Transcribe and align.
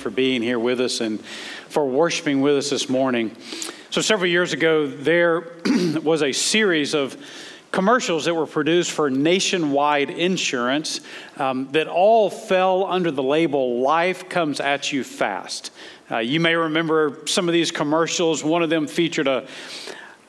For 0.00 0.08
being 0.08 0.40
here 0.40 0.58
with 0.58 0.80
us 0.80 1.02
and 1.02 1.20
for 1.68 1.86
worshiping 1.86 2.40
with 2.40 2.56
us 2.56 2.70
this 2.70 2.88
morning. 2.88 3.36
So, 3.90 4.00
several 4.00 4.30
years 4.30 4.54
ago, 4.54 4.86
there 4.86 5.44
was 6.02 6.22
a 6.22 6.32
series 6.32 6.94
of 6.94 7.22
commercials 7.70 8.24
that 8.24 8.34
were 8.34 8.46
produced 8.46 8.92
for 8.92 9.10
nationwide 9.10 10.08
insurance 10.08 11.02
um, 11.36 11.68
that 11.72 11.86
all 11.86 12.30
fell 12.30 12.86
under 12.86 13.10
the 13.10 13.22
label 13.22 13.82
Life 13.82 14.30
Comes 14.30 14.58
at 14.58 14.90
You 14.90 15.04
Fast. 15.04 15.70
Uh, 16.10 16.16
you 16.18 16.40
may 16.40 16.54
remember 16.54 17.18
some 17.26 17.46
of 17.46 17.52
these 17.52 17.70
commercials. 17.70 18.42
One 18.42 18.62
of 18.62 18.70
them 18.70 18.86
featured 18.86 19.28
a, 19.28 19.46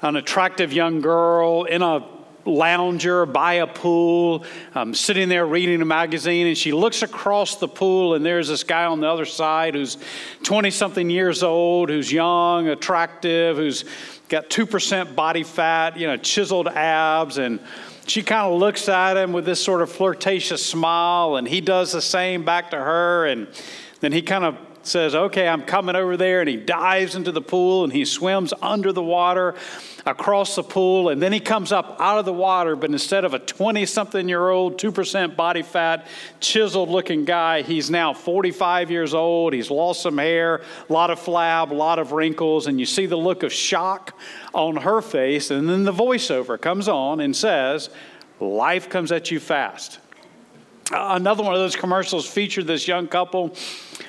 an 0.02 0.18
attractive 0.18 0.74
young 0.74 1.00
girl 1.00 1.64
in 1.64 1.82
a 1.82 2.06
lounger 2.46 3.26
by 3.26 3.54
a 3.56 3.68
pool, 3.68 4.44
um, 4.76 4.94
sitting 4.94 5.30
there 5.30 5.46
reading 5.46 5.82
a 5.82 5.86
magazine, 5.86 6.48
and 6.48 6.58
she 6.58 6.72
looks 6.72 7.04
across 7.04 7.56
the 7.58 7.68
pool, 7.68 8.16
and 8.16 8.26
there's 8.26 8.48
this 8.48 8.64
guy 8.64 8.86
on 8.86 9.00
the 9.00 9.08
other 9.08 9.26
side 9.26 9.76
who's 9.76 9.98
20 10.44 10.72
something 10.72 11.10
years 11.10 11.44
old, 11.44 11.90
who's 11.90 12.12
young, 12.12 12.68
attractive, 12.68 13.58
who's 13.58 13.86
got 14.30 14.50
2% 14.50 15.16
body 15.16 15.44
fat, 15.44 15.98
you 15.98 16.08
know, 16.08 16.18
chiseled 16.18 16.68
abs, 16.68 17.38
and 17.38 17.60
she 18.08 18.24
kind 18.24 18.52
of 18.52 18.60
looks 18.60 18.90
at 18.90 19.18
him 19.18 19.34
with 19.34 19.46
this 19.46 19.64
sort 19.64 19.82
of 19.82 19.92
flirtatious 19.92 20.66
smile, 20.66 21.36
and 21.36 21.48
he 21.48 21.62
does 21.62 21.92
the 21.92 22.02
same 22.02 22.44
back 22.44 22.72
to 22.72 22.78
her, 22.78 23.26
and 23.26 23.48
then 24.00 24.12
he 24.12 24.22
kind 24.22 24.44
of 24.44 24.58
says, 24.84 25.16
Okay, 25.16 25.48
I'm 25.48 25.64
coming 25.64 25.96
over 25.96 26.18
there. 26.18 26.42
And 26.42 26.50
he 26.50 26.58
dives 26.58 27.16
into 27.16 27.32
the 27.32 27.42
pool 27.42 27.84
and 27.84 27.94
he 27.94 28.06
swims 28.06 28.54
under 28.62 28.92
the 28.92 29.04
water 29.04 29.56
across 30.06 30.56
the 30.56 30.64
pool. 30.64 31.10
And 31.10 31.22
then 31.22 31.34
he 31.34 31.40
comes 31.40 31.72
up 31.72 31.98
out 32.00 32.20
of 32.20 32.26
the 32.26 32.34
water, 32.34 32.76
but 32.76 32.90
instead 32.90 33.26
of 33.26 33.34
a 33.34 33.40
20 33.40 33.86
something 33.86 34.28
year 34.28 34.50
old, 34.50 34.78
2% 34.78 35.36
body 35.36 35.62
fat, 35.62 36.08
chiseled 36.40 36.90
looking 36.90 37.26
guy, 37.26 37.62
he's 37.62 37.90
now 37.90 38.14
45 38.14 38.92
years 38.92 39.14
old. 39.14 39.54
He's 39.54 39.70
lost 39.70 40.02
some 40.02 40.18
hair, 40.18 40.62
a 40.90 40.94
lot 40.94 41.12
of 41.12 41.20
flab, 41.20 41.72
a 41.72 41.76
lot 41.76 42.00
of 42.00 42.12
wrinkles. 42.12 42.68
And 42.68 42.80
you 42.80 42.86
see 42.86 43.06
the 43.06 43.18
look 43.18 43.44
of 43.44 43.54
shock 43.54 44.18
on 44.54 44.78
her 44.78 45.02
face. 45.02 45.52
And 45.52 45.70
then 45.70 45.84
the 45.84 45.94
voiceover 45.94 46.60
comes 46.60 46.88
on 46.88 47.20
and 47.20 47.36
says, 47.36 47.90
Life 48.40 48.90
comes 48.90 49.12
at 49.12 49.30
you 49.30 49.40
fast. 49.40 50.00
Uh, 50.92 51.14
another 51.16 51.44
one 51.44 51.54
of 51.54 51.60
those 51.60 51.76
commercials 51.76 52.28
featured 52.28 52.66
this 52.68 52.88
young 52.88 53.08
couple 53.08 53.56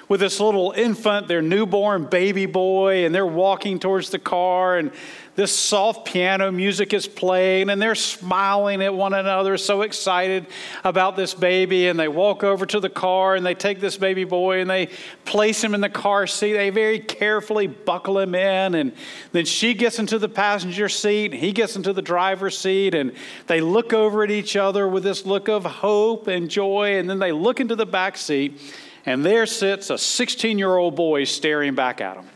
with 0.08 0.20
this 0.20 0.40
little 0.40 0.72
infant, 0.72 1.28
their 1.28 1.42
newborn 1.42 2.04
baby 2.04 2.46
boy, 2.46 3.04
and 3.04 3.14
they're 3.14 3.26
walking 3.26 3.78
towards 3.78 4.10
the 4.10 4.18
car, 4.18 4.76
and 4.76 4.92
this 5.34 5.58
soft 5.58 6.06
piano 6.06 6.52
music 6.52 6.92
is 6.92 7.06
playing, 7.08 7.70
and 7.70 7.80
they're 7.80 7.94
smiling 7.94 8.82
at 8.82 8.92
one 8.92 9.14
another, 9.14 9.56
so 9.56 9.80
excited 9.80 10.46
about 10.84 11.16
this 11.16 11.32
baby. 11.32 11.88
And 11.88 11.98
they 11.98 12.08
walk 12.08 12.44
over 12.44 12.66
to 12.66 12.80
the 12.80 12.90
car 12.90 13.34
and 13.34 13.44
they 13.44 13.54
take 13.54 13.80
this 13.80 13.96
baby 13.96 14.24
boy 14.24 14.60
and 14.60 14.68
they 14.68 14.90
place 15.24 15.64
him 15.64 15.74
in 15.74 15.80
the 15.80 15.88
car 15.88 16.26
seat. 16.26 16.52
They 16.52 16.68
very 16.68 16.98
carefully 16.98 17.66
buckle 17.66 18.18
him 18.18 18.34
in, 18.34 18.74
and 18.74 18.92
then 19.32 19.46
she 19.46 19.72
gets 19.72 19.98
into 19.98 20.18
the 20.18 20.28
passenger 20.28 20.90
seat, 20.90 21.32
and 21.32 21.40
he 21.40 21.52
gets 21.52 21.76
into 21.76 21.94
the 21.94 22.02
driver's 22.02 22.58
seat, 22.58 22.94
and 22.94 23.12
they 23.46 23.62
look 23.62 23.94
over 23.94 24.22
at 24.22 24.30
each 24.30 24.54
other 24.54 24.86
with 24.86 25.02
this 25.02 25.24
look 25.24 25.48
of 25.48 25.64
hope 25.64 26.26
and 26.26 26.50
joy, 26.50 26.98
and 26.98 27.08
then 27.08 27.18
they 27.18 27.32
look 27.32 27.58
into 27.58 27.74
the 27.74 27.86
back 27.86 28.18
seat 28.18 28.60
and 29.04 29.24
there 29.24 29.46
sits 29.46 29.90
a 29.90 29.98
16 29.98 30.58
year 30.58 30.76
old 30.76 30.94
boy 30.96 31.24
staring 31.24 31.74
back 31.74 32.00
at 32.00 32.16
him. 32.16 32.26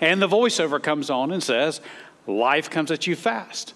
And 0.00 0.20
the 0.20 0.28
voiceover 0.28 0.82
comes 0.82 1.10
on 1.10 1.32
and 1.32 1.42
says, 1.42 1.80
Life 2.26 2.70
comes 2.70 2.90
at 2.90 3.06
you 3.06 3.16
fast. 3.16 3.74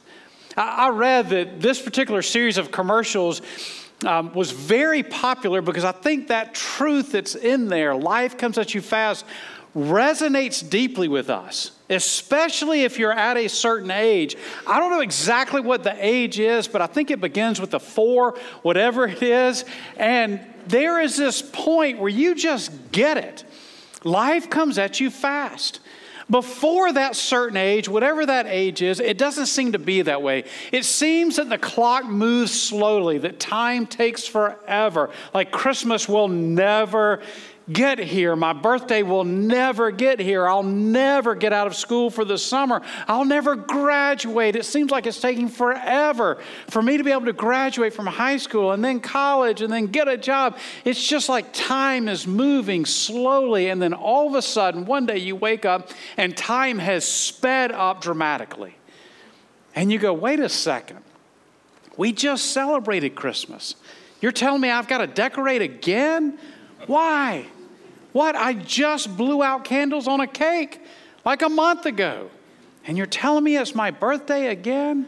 I, 0.56 0.88
read 0.88 1.30
that 1.30 1.60
this 1.60 1.80
particular 1.80 2.22
series 2.22 2.58
of 2.58 2.72
commercials 2.72 3.40
um, 4.04 4.32
was 4.32 4.50
very 4.50 5.02
popular 5.02 5.62
because 5.62 5.84
I 5.84 5.92
think 5.92 6.28
that 6.28 6.54
truth 6.54 7.12
that's 7.12 7.34
in 7.34 7.68
there, 7.68 7.94
life 7.94 8.36
comes 8.36 8.58
at 8.58 8.74
you 8.74 8.80
fast, 8.80 9.24
resonates 9.76 10.68
deeply 10.68 11.06
with 11.06 11.30
us, 11.30 11.72
especially 11.90 12.84
if 12.84 12.98
you're 12.98 13.12
at 13.12 13.36
a 13.36 13.48
certain 13.48 13.90
age. 13.90 14.36
I 14.66 14.78
don't 14.78 14.90
know 14.90 15.00
exactly 15.00 15.60
what 15.60 15.82
the 15.82 15.94
age 15.98 16.38
is, 16.38 16.68
but 16.68 16.80
I 16.80 16.86
think 16.86 17.10
it 17.10 17.20
begins 17.20 17.60
with 17.60 17.74
a 17.74 17.80
four, 17.80 18.38
whatever 18.62 19.06
it 19.06 19.22
is. 19.22 19.64
And 19.96 20.40
there 20.66 21.00
is 21.00 21.16
this 21.16 21.42
point 21.42 21.98
where 21.98 22.08
you 22.08 22.34
just 22.34 22.92
get 22.92 23.18
it. 23.18 23.44
Life 24.04 24.48
comes 24.48 24.78
at 24.78 25.00
you 25.00 25.10
fast. 25.10 25.80
Before 26.30 26.92
that 26.92 27.16
certain 27.16 27.56
age, 27.56 27.88
whatever 27.88 28.24
that 28.24 28.46
age 28.46 28.82
is, 28.82 29.00
it 29.00 29.18
doesn't 29.18 29.46
seem 29.46 29.72
to 29.72 29.80
be 29.80 30.02
that 30.02 30.22
way. 30.22 30.44
It 30.70 30.84
seems 30.84 31.36
that 31.36 31.48
the 31.48 31.58
clock 31.58 32.04
moves 32.04 32.52
slowly, 32.52 33.18
that 33.18 33.40
time 33.40 33.84
takes 33.84 34.28
forever. 34.28 35.10
Like 35.34 35.50
Christmas 35.50 36.08
will 36.08 36.28
never 36.28 37.20
get 37.72 37.98
here. 37.98 38.34
My 38.36 38.52
birthday 38.52 39.02
will 39.02 39.24
never 39.24 39.90
get 39.90 40.18
here. 40.20 40.46
I'll 40.46 40.62
never 40.62 41.34
get 41.34 41.52
out 41.52 41.66
of 41.66 41.76
school 41.76 42.10
for 42.10 42.24
the 42.24 42.38
summer. 42.38 42.82
I'll 43.06 43.24
never 43.24 43.56
graduate. 43.56 44.56
It 44.56 44.64
seems 44.64 44.90
like 44.90 45.06
it's 45.06 45.20
taking 45.20 45.48
forever 45.48 46.38
for 46.68 46.82
me 46.82 46.96
to 46.96 47.04
be 47.04 47.12
able 47.12 47.26
to 47.26 47.32
graduate 47.32 47.92
from 47.92 48.06
high 48.06 48.36
school 48.36 48.72
and 48.72 48.84
then 48.84 49.00
college 49.00 49.62
and 49.62 49.72
then 49.72 49.86
get 49.86 50.08
a 50.08 50.16
job. 50.16 50.58
It's 50.84 51.06
just 51.06 51.28
like 51.28 51.52
time 51.52 52.08
is 52.08 52.26
moving 52.26 52.84
slowly. 52.84 53.68
And 53.68 53.80
then 53.80 53.94
all 53.94 54.28
of 54.28 54.34
a 54.34 54.42
sudden, 54.42 54.84
one 54.84 55.06
day 55.06 55.18
you 55.18 55.36
wake 55.36 55.64
up 55.64 55.90
and 56.16 56.36
time 56.36 56.78
has 56.78 57.06
sped 57.06 57.72
up 57.72 58.00
dramatically. 58.00 58.74
And 59.74 59.92
you 59.92 59.98
go, 59.98 60.12
wait 60.12 60.40
a 60.40 60.48
second. 60.48 60.98
We 61.96 62.12
just 62.12 62.52
celebrated 62.52 63.14
Christmas. 63.14 63.76
You're 64.20 64.32
telling 64.32 64.60
me 64.60 64.70
I've 64.70 64.88
got 64.88 64.98
to 64.98 65.06
decorate 65.06 65.62
again? 65.62 66.38
Why? 66.86 67.46
What? 68.12 68.34
I 68.34 68.54
just 68.54 69.16
blew 69.16 69.42
out 69.42 69.64
candles 69.64 70.08
on 70.08 70.20
a 70.20 70.26
cake 70.26 70.80
like 71.24 71.42
a 71.42 71.48
month 71.48 71.86
ago. 71.86 72.30
And 72.86 72.96
you're 72.96 73.06
telling 73.06 73.44
me 73.44 73.56
it's 73.56 73.74
my 73.74 73.90
birthday 73.90 74.48
again? 74.48 75.06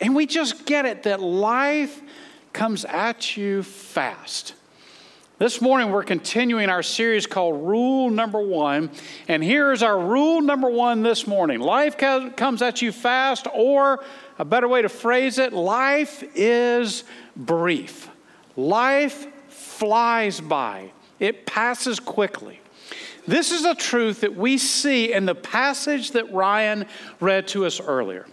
And 0.00 0.14
we 0.14 0.26
just 0.26 0.64
get 0.64 0.86
it 0.86 1.02
that 1.02 1.20
life 1.20 2.00
comes 2.52 2.84
at 2.84 3.36
you 3.36 3.62
fast. 3.62 4.54
This 5.38 5.62
morning, 5.62 5.90
we're 5.90 6.04
continuing 6.04 6.68
our 6.68 6.82
series 6.82 7.26
called 7.26 7.66
Rule 7.66 8.10
Number 8.10 8.40
One. 8.40 8.90
And 9.26 9.42
here's 9.42 9.82
our 9.82 9.98
rule 9.98 10.42
number 10.42 10.68
one 10.68 11.02
this 11.02 11.26
morning 11.26 11.60
life 11.60 11.96
comes 11.96 12.60
at 12.60 12.82
you 12.82 12.92
fast, 12.92 13.46
or 13.54 14.04
a 14.38 14.44
better 14.44 14.68
way 14.68 14.82
to 14.82 14.90
phrase 14.90 15.38
it, 15.38 15.54
life 15.54 16.22
is 16.34 17.04
brief. 17.36 18.10
Life 18.54 19.26
flies 19.48 20.40
by 20.42 20.92
it 21.20 21.46
passes 21.46 22.00
quickly. 22.00 22.60
This 23.26 23.52
is 23.52 23.64
a 23.64 23.74
truth 23.74 24.22
that 24.22 24.34
we 24.34 24.58
see 24.58 25.12
in 25.12 25.26
the 25.26 25.34
passage 25.34 26.12
that 26.12 26.32
Ryan 26.32 26.86
read 27.20 27.46
to 27.48 27.66
us 27.66 27.80
earlier. 27.80 28.26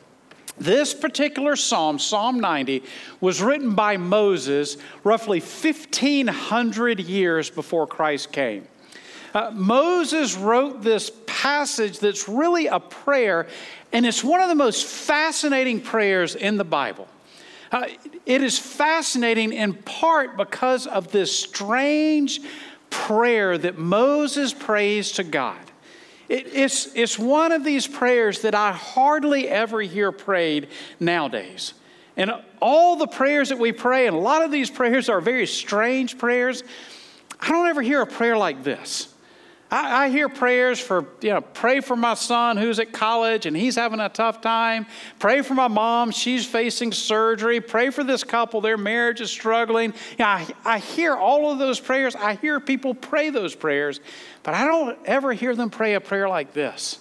This 0.57 0.93
particular 0.93 1.55
psalm, 1.55 1.99
Psalm 1.99 2.39
90, 2.39 2.83
was 3.21 3.41
written 3.41 3.75
by 3.75 3.97
Moses 3.97 4.77
roughly 5.03 5.39
1,500 5.39 6.99
years 7.01 7.49
before 7.49 7.85
Christ 7.85 8.31
came. 8.31 8.67
Uh, 9.33 9.51
Moses 9.53 10.35
wrote 10.35 10.81
this 10.81 11.11
passage 11.27 11.99
that's 11.99 12.27
really 12.27 12.65
a 12.65 12.79
prayer, 12.79 13.45
and 13.91 14.05
it's 14.05 14.23
one 14.23 14.41
of 14.41 14.49
the 14.49 14.55
most 14.55 14.85
fascinating 14.85 15.79
prayers 15.79 16.33
in 16.33 16.57
the 16.57 16.63
Bible. 16.63 17.07
Uh, 17.71 17.87
it 18.25 18.41
is 18.41 18.57
fascinating 18.57 19.53
in 19.53 19.73
part 19.73 20.37
because 20.37 20.87
of 20.87 21.11
this 21.11 21.37
strange 21.37 22.41
prayer 22.89 23.57
that 23.57 23.77
Moses 23.77 24.53
prays 24.53 25.13
to 25.13 25.23
God. 25.23 25.59
It, 26.29 26.47
it's, 26.53 26.93
it's 26.95 27.17
one 27.17 27.51
of 27.51 27.63
these 27.63 27.87
prayers 27.87 28.41
that 28.41 28.53
I 28.53 28.71
hardly 28.71 29.47
ever 29.47 29.81
hear 29.81 30.11
prayed 30.11 30.67
nowadays. 30.99 31.73
And 32.17 32.31
all 32.61 32.95
the 32.95 33.07
prayers 33.07 33.49
that 33.49 33.59
we 33.59 33.71
pray, 33.71 34.07
and 34.07 34.15
a 34.15 34.19
lot 34.19 34.43
of 34.43 34.51
these 34.51 34.69
prayers 34.69 35.07
are 35.07 35.21
very 35.21 35.45
strange 35.45 36.17
prayers, 36.17 36.63
I 37.39 37.49
don't 37.49 37.67
ever 37.67 37.81
hear 37.81 38.01
a 38.01 38.07
prayer 38.07 38.37
like 38.37 38.63
this. 38.63 39.13
I, 39.69 40.05
I, 40.05 40.09
hear 40.09 40.29
prayers 40.29 40.79
for, 40.79 41.05
you 41.21 41.31
know, 41.31 41.41
pray 41.41 41.81
for 41.81 41.95
my 41.95 42.13
son 42.13 42.55
who's 42.57 42.79
at 42.79 42.93
college 42.93 43.45
and 43.45 43.55
he's 43.55 43.75
having 43.75 43.99
a 43.99 44.07
tough 44.07 44.39
time. 44.39 44.85
Pray 45.19 45.41
for 45.41 45.53
my 45.55 45.67
mom, 45.67 46.11
she's 46.11 46.45
facing 46.45 46.93
surgery. 46.93 47.59
Pray 47.59 47.89
for 47.89 48.03
this 48.03 48.23
couple, 48.23 48.61
their 48.61 48.77
marriage 48.77 49.19
is 49.19 49.29
struggling. 49.29 49.93
You 50.11 50.17
know, 50.19 50.25
I, 50.25 50.47
I 50.63 50.79
hear 50.79 51.15
all 51.15 51.51
of 51.51 51.59
those 51.59 51.79
prayers. 51.79 52.15
I 52.15 52.35
hear 52.35 52.59
people 52.59 52.93
pray 52.93 53.29
those 53.29 53.55
prayers, 53.55 53.99
but 54.43 54.53
I 54.53 54.65
don't 54.65 54.97
ever 55.05 55.33
hear 55.33 55.55
them 55.55 55.69
pray 55.69 55.95
a 55.95 56.01
prayer 56.01 56.29
like 56.29 56.53
this. 56.53 56.99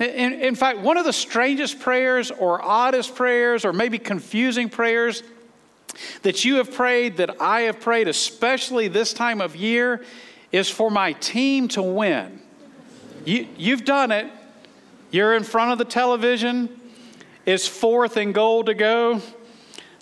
In, 0.00 0.34
in 0.34 0.54
fact, 0.56 0.80
one 0.80 0.96
of 0.96 1.04
the 1.04 1.12
strangest 1.12 1.78
prayers 1.78 2.30
or 2.30 2.60
oddest 2.60 3.14
prayers 3.14 3.64
or 3.64 3.72
maybe 3.72 3.98
confusing 3.98 4.68
prayers 4.68 5.22
that 6.22 6.44
you 6.44 6.56
have 6.56 6.74
prayed, 6.74 7.18
that 7.18 7.40
I 7.40 7.62
have 7.62 7.80
prayed, 7.80 8.08
especially 8.08 8.88
this 8.88 9.12
time 9.12 9.40
of 9.40 9.54
year, 9.54 10.04
is 10.54 10.70
for 10.70 10.88
my 10.88 11.12
team 11.14 11.66
to 11.66 11.82
win. 11.82 12.40
You, 13.24 13.48
you've 13.56 13.84
done 13.84 14.12
it. 14.12 14.30
You're 15.10 15.34
in 15.34 15.42
front 15.42 15.72
of 15.72 15.78
the 15.78 15.84
television. 15.84 16.80
It's 17.44 17.66
fourth 17.66 18.16
and 18.16 18.32
goal 18.32 18.62
to 18.62 18.74
go. 18.74 19.20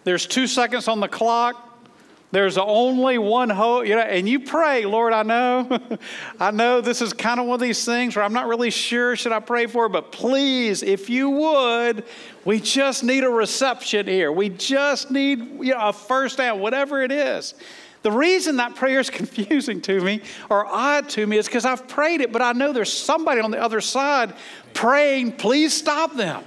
There's 0.04 0.26
two 0.26 0.46
seconds 0.46 0.88
on 0.88 1.00
the 1.00 1.08
clock. 1.08 1.70
There's 2.32 2.58
only 2.58 3.16
one 3.16 3.48
hope, 3.48 3.86
you 3.86 3.94
know, 3.94 4.02
and 4.02 4.28
you 4.28 4.40
pray, 4.40 4.84
Lord, 4.84 5.14
I 5.14 5.22
know, 5.22 5.78
I 6.40 6.50
know 6.50 6.82
this 6.82 7.00
is 7.00 7.14
kind 7.14 7.40
of 7.40 7.46
one 7.46 7.54
of 7.54 7.60
these 7.60 7.84
things 7.86 8.14
where 8.14 8.24
I'm 8.24 8.32
not 8.34 8.46
really 8.46 8.70
sure 8.70 9.16
should 9.16 9.32
I 9.32 9.40
pray 9.40 9.66
for, 9.66 9.88
but 9.88 10.12
please, 10.12 10.82
if 10.82 11.08
you 11.08 11.30
would, 11.30 12.04
we 12.44 12.60
just 12.60 13.04
need 13.04 13.24
a 13.24 13.28
reception 13.30 14.06
here. 14.06 14.30
We 14.30 14.50
just 14.50 15.10
need 15.10 15.38
you 15.62 15.72
know, 15.72 15.88
a 15.88 15.92
first 15.94 16.36
down, 16.38 16.60
whatever 16.60 17.02
it 17.02 17.12
is. 17.12 17.54
The 18.02 18.12
reason 18.12 18.56
that 18.56 18.74
prayer 18.74 19.00
is 19.00 19.10
confusing 19.22 19.80
to 19.82 20.00
me 20.00 20.22
or 20.50 20.66
odd 20.66 21.08
to 21.10 21.26
me 21.26 21.38
is 21.38 21.46
because 21.46 21.64
I've 21.64 21.88
prayed 21.88 22.20
it, 22.20 22.32
but 22.32 22.42
I 22.42 22.52
know 22.52 22.72
there's 22.72 22.92
somebody 22.92 23.40
on 23.40 23.50
the 23.50 23.62
other 23.62 23.80
side 23.80 24.34
praying, 24.74 25.32
please 25.32 25.72
stop 25.72 26.14
them. 26.14 26.42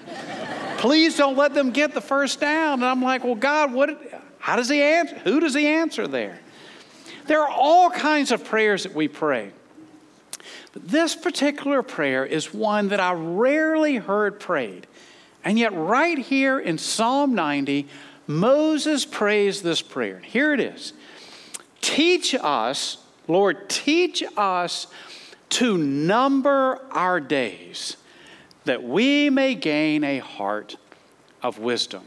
please 0.78 1.18
don't 1.18 1.38
let 1.38 1.54
them 1.54 1.72
get 1.72 1.94
the 1.94 2.02
first 2.02 2.40
down. 2.40 2.80
And 2.80 2.86
I'm 2.86 3.02
like, 3.02 3.24
well, 3.24 3.36
God, 3.36 3.74
what? 3.74 4.24
How 4.40 4.56
does 4.56 4.69
he 4.69 4.81
answer? 4.81 5.16
Who 5.19 5.40
does 5.40 5.56
he 5.56 5.68
answer 5.68 6.07
there? 6.07 6.40
There 7.28 7.42
are 7.42 7.50
all 7.50 7.90
kinds 7.90 8.31
of 8.31 8.44
prayers 8.44 8.84
that 8.84 8.94
we 8.94 9.07
pray. 9.07 9.52
But 10.74 10.88
this 10.90 11.16
particular 11.16 11.81
prayer 11.81 12.25
is 12.25 12.54
one 12.54 12.90
that 12.90 13.00
I 13.00 13.13
rarely 13.13 13.96
heard 13.96 14.40
prayed. 14.40 14.86
And 15.44 15.57
yet, 15.57 15.74
right 15.74 16.18
here 16.18 16.60
in 16.60 16.78
Psalm 16.78 17.34
90, 17.34 17.88
Moses 18.28 19.06
prays 19.06 19.62
this 19.62 19.81
prayer. 19.81 20.19
Here 20.19 20.54
it 20.54 20.60
is 20.60 20.94
Teach 21.85 22.33
us, 22.33 22.97
Lord, 23.27 23.69
teach 23.69 24.23
us 24.35 24.87
to 25.49 25.77
number 25.77 26.81
our 26.89 27.19
days, 27.19 27.95
that 28.63 28.81
we 28.81 29.29
may 29.29 29.53
gain 29.53 30.03
a 30.03 30.17
heart 30.17 30.77
of 31.43 31.59
wisdom. 31.59 32.01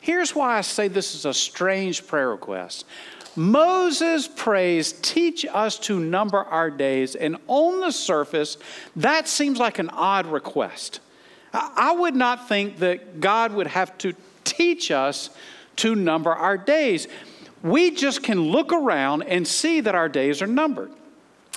Here's 0.00 0.34
why 0.34 0.58
I 0.58 0.62
say 0.62 0.88
this 0.88 1.14
is 1.14 1.26
a 1.26 1.32
strange 1.32 2.08
prayer 2.08 2.28
request. 2.28 2.86
Moses 3.36 4.26
prays, 4.26 4.94
Teach 5.00 5.46
us 5.48 5.78
to 5.78 6.00
number 6.00 6.38
our 6.38 6.68
days. 6.68 7.14
And 7.14 7.36
on 7.46 7.78
the 7.78 7.92
surface, 7.92 8.58
that 8.96 9.28
seems 9.28 9.60
like 9.60 9.78
an 9.78 9.90
odd 9.90 10.26
request. 10.26 10.98
I 11.52 11.92
would 11.92 12.16
not 12.16 12.48
think 12.48 12.78
that 12.78 13.20
God 13.20 13.52
would 13.52 13.68
have 13.68 13.96
to 13.98 14.12
teach 14.42 14.90
us 14.90 15.30
to 15.76 15.94
number 15.94 16.32
our 16.32 16.56
days. 16.56 17.08
We 17.64 17.92
just 17.92 18.22
can 18.22 18.52
look 18.52 18.72
around 18.72 19.22
and 19.22 19.48
see 19.48 19.80
that 19.80 19.94
our 19.94 20.08
days 20.08 20.42
are 20.42 20.46
numbered. 20.46 20.92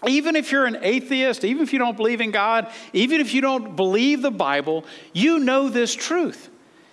Even 0.07 0.35
if 0.35 0.51
you're 0.51 0.65
an 0.65 0.77
atheist, 0.81 1.43
even 1.43 1.63
if 1.63 1.73
you 1.73 1.79
don't 1.79 1.97
believe 1.97 2.21
in 2.21 2.31
God, 2.31 2.71
even 2.93 3.19
if 3.19 3.33
you 3.33 3.41
don't 3.41 3.75
believe 3.75 4.21
the 4.21 4.31
Bible, 4.31 4.85
you 5.11 5.39
know 5.39 5.69
this 5.69 5.93
truth. 5.93 6.49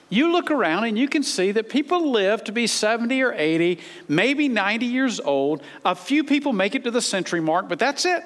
You 0.08 0.32
look 0.32 0.50
around 0.50 0.84
and 0.84 0.99
you 0.99 1.08
can 1.08 1.22
see 1.22 1.52
that 1.52 1.69
people 1.69 2.11
live 2.11 2.43
to 2.44 2.52
be 2.52 2.66
70 2.66 3.22
or 3.22 3.32
80, 3.32 3.78
maybe 4.08 4.49
90 4.49 4.87
years 4.87 5.20
old. 5.20 5.62
A 5.84 5.94
few 5.94 6.25
people 6.25 6.52
make 6.52 6.75
it 6.75 6.84
to 6.84 6.90
the 6.90 7.02
century 7.02 7.40
mark, 7.40 7.69
but 7.69 7.78
that's 7.78 8.05
it. 8.05 8.22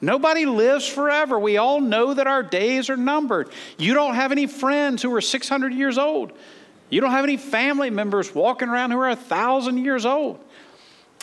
Nobody 0.00 0.46
lives 0.46 0.86
forever. 0.86 1.38
We 1.38 1.56
all 1.56 1.80
know 1.80 2.14
that 2.14 2.26
our 2.26 2.42
days 2.42 2.90
are 2.90 2.96
numbered. 2.96 3.50
You 3.76 3.94
don't 3.94 4.14
have 4.14 4.30
any 4.30 4.46
friends 4.46 5.02
who 5.02 5.12
are 5.14 5.20
600 5.20 5.72
years 5.72 5.98
old. 5.98 6.32
You 6.90 7.00
don't 7.00 7.10
have 7.10 7.24
any 7.24 7.36
family 7.36 7.90
members 7.90 8.34
walking 8.34 8.68
around 8.68 8.92
who 8.92 8.98
are 8.98 9.08
a 9.08 9.14
1,000 9.14 9.78
years 9.78 10.06
old. 10.06 10.42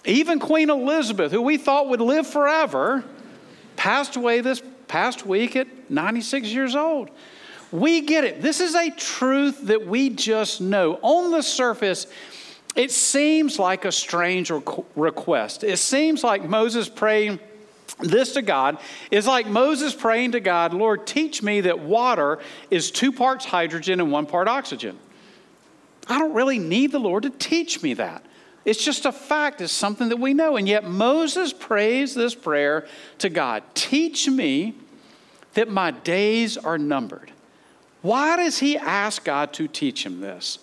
Even 0.05 0.39
Queen 0.39 0.69
Elizabeth, 0.69 1.31
who 1.31 1.41
we 1.41 1.57
thought 1.57 1.87
would 1.89 2.01
live 2.01 2.27
forever, 2.27 3.03
passed 3.77 4.15
away 4.15 4.41
this 4.41 4.61
past 4.87 5.25
week 5.25 5.55
at 5.55 5.67
96 5.89 6.49
years 6.49 6.75
old. 6.75 7.09
We 7.71 8.01
get 8.01 8.23
it. 8.23 8.41
This 8.41 8.59
is 8.59 8.75
a 8.75 8.91
truth 8.91 9.67
that 9.67 9.87
we 9.87 10.09
just 10.09 10.61
know. 10.61 10.99
On 11.01 11.31
the 11.31 11.41
surface, 11.41 12.07
it 12.75 12.91
seems 12.91 13.57
like 13.57 13.85
a 13.85 13.91
strange 13.91 14.51
request. 14.95 15.63
It 15.63 15.77
seems 15.77 16.23
like 16.23 16.47
Moses 16.47 16.89
praying 16.89 17.39
this 17.99 18.33
to 18.33 18.41
God 18.41 18.79
is 19.11 19.27
like 19.27 19.47
Moses 19.47 19.93
praying 19.93 20.33
to 20.33 20.39
God, 20.39 20.73
Lord, 20.73 21.05
teach 21.05 21.43
me 21.43 21.61
that 21.61 21.79
water 21.79 22.39
is 22.71 22.91
two 22.91 23.11
parts 23.11 23.45
hydrogen 23.45 23.99
and 23.99 24.11
one 24.11 24.25
part 24.25 24.47
oxygen. 24.47 24.97
I 26.07 26.19
don't 26.19 26.33
really 26.33 26.59
need 26.59 26.91
the 26.91 26.99
Lord 26.99 27.23
to 27.23 27.29
teach 27.29 27.81
me 27.81 27.93
that. 27.95 28.25
It's 28.65 28.83
just 28.83 29.05
a 29.05 29.11
fact, 29.11 29.61
it's 29.61 29.73
something 29.73 30.09
that 30.09 30.19
we 30.19 30.33
know. 30.33 30.55
And 30.55 30.67
yet 30.67 30.85
Moses 30.85 31.51
prays 31.51 32.15
this 32.15 32.33
prayer 32.35 32.87
to 33.19 33.29
God 33.29 33.63
Teach 33.73 34.29
me 34.29 34.75
that 35.53 35.69
my 35.69 35.91
days 35.91 36.57
are 36.57 36.77
numbered. 36.77 37.31
Why 38.01 38.35
does 38.37 38.57
he 38.57 38.77
ask 38.77 39.23
God 39.23 39.53
to 39.53 39.67
teach 39.67 40.05
him 40.05 40.19
this? 40.19 40.59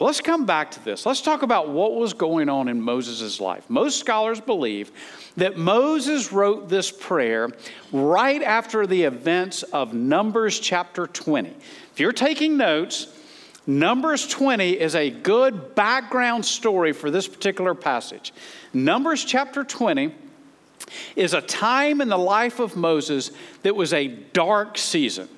Let's 0.00 0.20
come 0.20 0.46
back 0.46 0.70
to 0.72 0.84
this. 0.84 1.04
Let's 1.04 1.22
talk 1.22 1.42
about 1.42 1.70
what 1.70 1.96
was 1.96 2.12
going 2.12 2.48
on 2.48 2.68
in 2.68 2.80
Moses' 2.80 3.40
life. 3.40 3.68
Most 3.68 3.98
scholars 3.98 4.40
believe 4.40 4.92
that 5.36 5.56
Moses 5.56 6.32
wrote 6.32 6.68
this 6.68 6.92
prayer 6.92 7.50
right 7.90 8.40
after 8.40 8.86
the 8.86 9.02
events 9.02 9.64
of 9.64 9.94
Numbers 9.94 10.60
chapter 10.60 11.08
20. 11.08 11.48
If 11.48 11.98
you're 11.98 12.12
taking 12.12 12.56
notes, 12.56 13.08
Numbers 13.68 14.26
20 14.26 14.80
is 14.80 14.94
a 14.94 15.10
good 15.10 15.74
background 15.74 16.46
story 16.46 16.94
for 16.94 17.10
this 17.10 17.28
particular 17.28 17.74
passage. 17.74 18.32
Numbers 18.72 19.22
chapter 19.26 19.62
20 19.62 20.14
is 21.16 21.34
a 21.34 21.42
time 21.42 22.00
in 22.00 22.08
the 22.08 22.16
life 22.16 22.60
of 22.60 22.76
Moses 22.76 23.30
that 23.64 23.76
was 23.76 23.92
a 23.92 24.08
dark 24.08 24.78
season. 24.78 25.28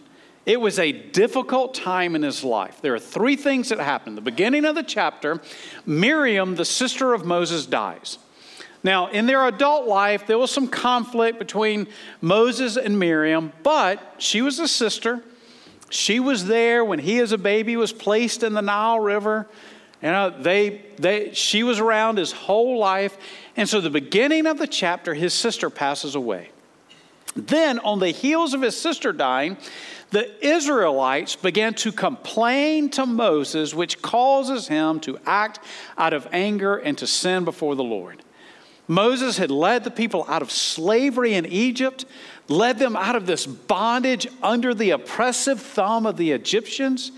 It 0.46 0.60
was 0.60 0.78
a 0.78 0.92
difficult 0.92 1.74
time 1.74 2.14
in 2.14 2.22
his 2.22 2.44
life. 2.44 2.80
There 2.80 2.94
are 2.94 3.00
three 3.00 3.34
things 3.34 3.70
that 3.70 3.80
happened. 3.80 4.16
The 4.16 4.22
beginning 4.22 4.64
of 4.64 4.76
the 4.76 4.84
chapter, 4.84 5.40
Miriam, 5.84 6.54
the 6.54 6.64
sister 6.64 7.12
of 7.12 7.24
Moses, 7.24 7.66
dies. 7.66 8.18
Now, 8.84 9.08
in 9.08 9.26
their 9.26 9.44
adult 9.48 9.88
life, 9.88 10.28
there 10.28 10.38
was 10.38 10.52
some 10.52 10.68
conflict 10.68 11.40
between 11.40 11.88
Moses 12.20 12.76
and 12.76 12.96
Miriam, 12.96 13.52
but 13.64 14.14
she 14.18 14.40
was 14.40 14.60
a 14.60 14.68
sister. 14.68 15.24
She 15.90 16.20
was 16.20 16.46
there 16.46 16.84
when 16.84 17.00
he, 17.00 17.18
as 17.18 17.32
a 17.32 17.38
baby, 17.38 17.76
was 17.76 17.92
placed 17.92 18.42
in 18.42 18.54
the 18.54 18.62
Nile 18.62 19.00
River. 19.00 19.48
You 20.00 20.10
know, 20.10 20.30
they, 20.30 20.82
they, 20.96 21.34
she 21.34 21.62
was 21.62 21.78
around 21.78 22.16
his 22.16 22.32
whole 22.32 22.78
life. 22.78 23.18
And 23.56 23.68
so, 23.68 23.80
the 23.80 23.90
beginning 23.90 24.46
of 24.46 24.58
the 24.58 24.66
chapter, 24.66 25.12
his 25.12 25.34
sister 25.34 25.68
passes 25.68 26.14
away. 26.14 26.50
Then, 27.36 27.80
on 27.80 27.98
the 27.98 28.10
heels 28.10 28.54
of 28.54 28.62
his 28.62 28.80
sister 28.80 29.12
dying, 29.12 29.56
the 30.10 30.44
Israelites 30.44 31.36
began 31.36 31.74
to 31.74 31.92
complain 31.92 32.88
to 32.90 33.04
Moses, 33.04 33.74
which 33.74 34.00
causes 34.00 34.68
him 34.68 35.00
to 35.00 35.18
act 35.26 35.60
out 35.98 36.12
of 36.12 36.26
anger 36.32 36.76
and 36.76 36.96
to 36.98 37.06
sin 37.06 37.44
before 37.44 37.76
the 37.76 37.84
Lord. 37.84 38.22
Moses 38.88 39.38
had 39.38 39.52
led 39.52 39.84
the 39.84 39.90
people 39.90 40.24
out 40.26 40.42
of 40.42 40.50
slavery 40.50 41.34
in 41.34 41.46
Egypt, 41.46 42.04
led 42.50 42.78
them 42.78 42.96
out 42.96 43.14
of 43.14 43.26
this 43.26 43.46
bondage 43.46 44.26
under 44.42 44.74
the 44.74 44.90
oppressive 44.90 45.60
thumb 45.60 46.04
of 46.04 46.16
the 46.16 46.32
Egyptians. 46.32 47.12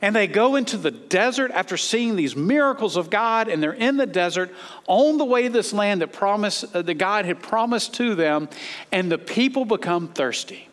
And 0.00 0.16
they 0.16 0.26
go 0.26 0.56
into 0.56 0.78
the 0.78 0.90
desert 0.90 1.52
after 1.52 1.76
seeing 1.76 2.16
these 2.16 2.34
miracles 2.34 2.96
of 2.96 3.08
God, 3.08 3.46
and 3.46 3.62
they're 3.62 3.72
in 3.72 3.98
the 3.98 4.06
desert 4.06 4.50
on 4.88 5.18
the 5.18 5.24
way 5.24 5.44
to 5.44 5.50
this 5.50 5.72
land 5.72 6.00
that, 6.00 6.12
promised, 6.12 6.74
uh, 6.74 6.82
that 6.82 6.94
God 6.94 7.24
had 7.24 7.40
promised 7.40 7.94
to 7.94 8.16
them, 8.16 8.48
and 8.90 9.12
the 9.12 9.18
people 9.18 9.64
become 9.64 10.08
thirsty. 10.08 10.68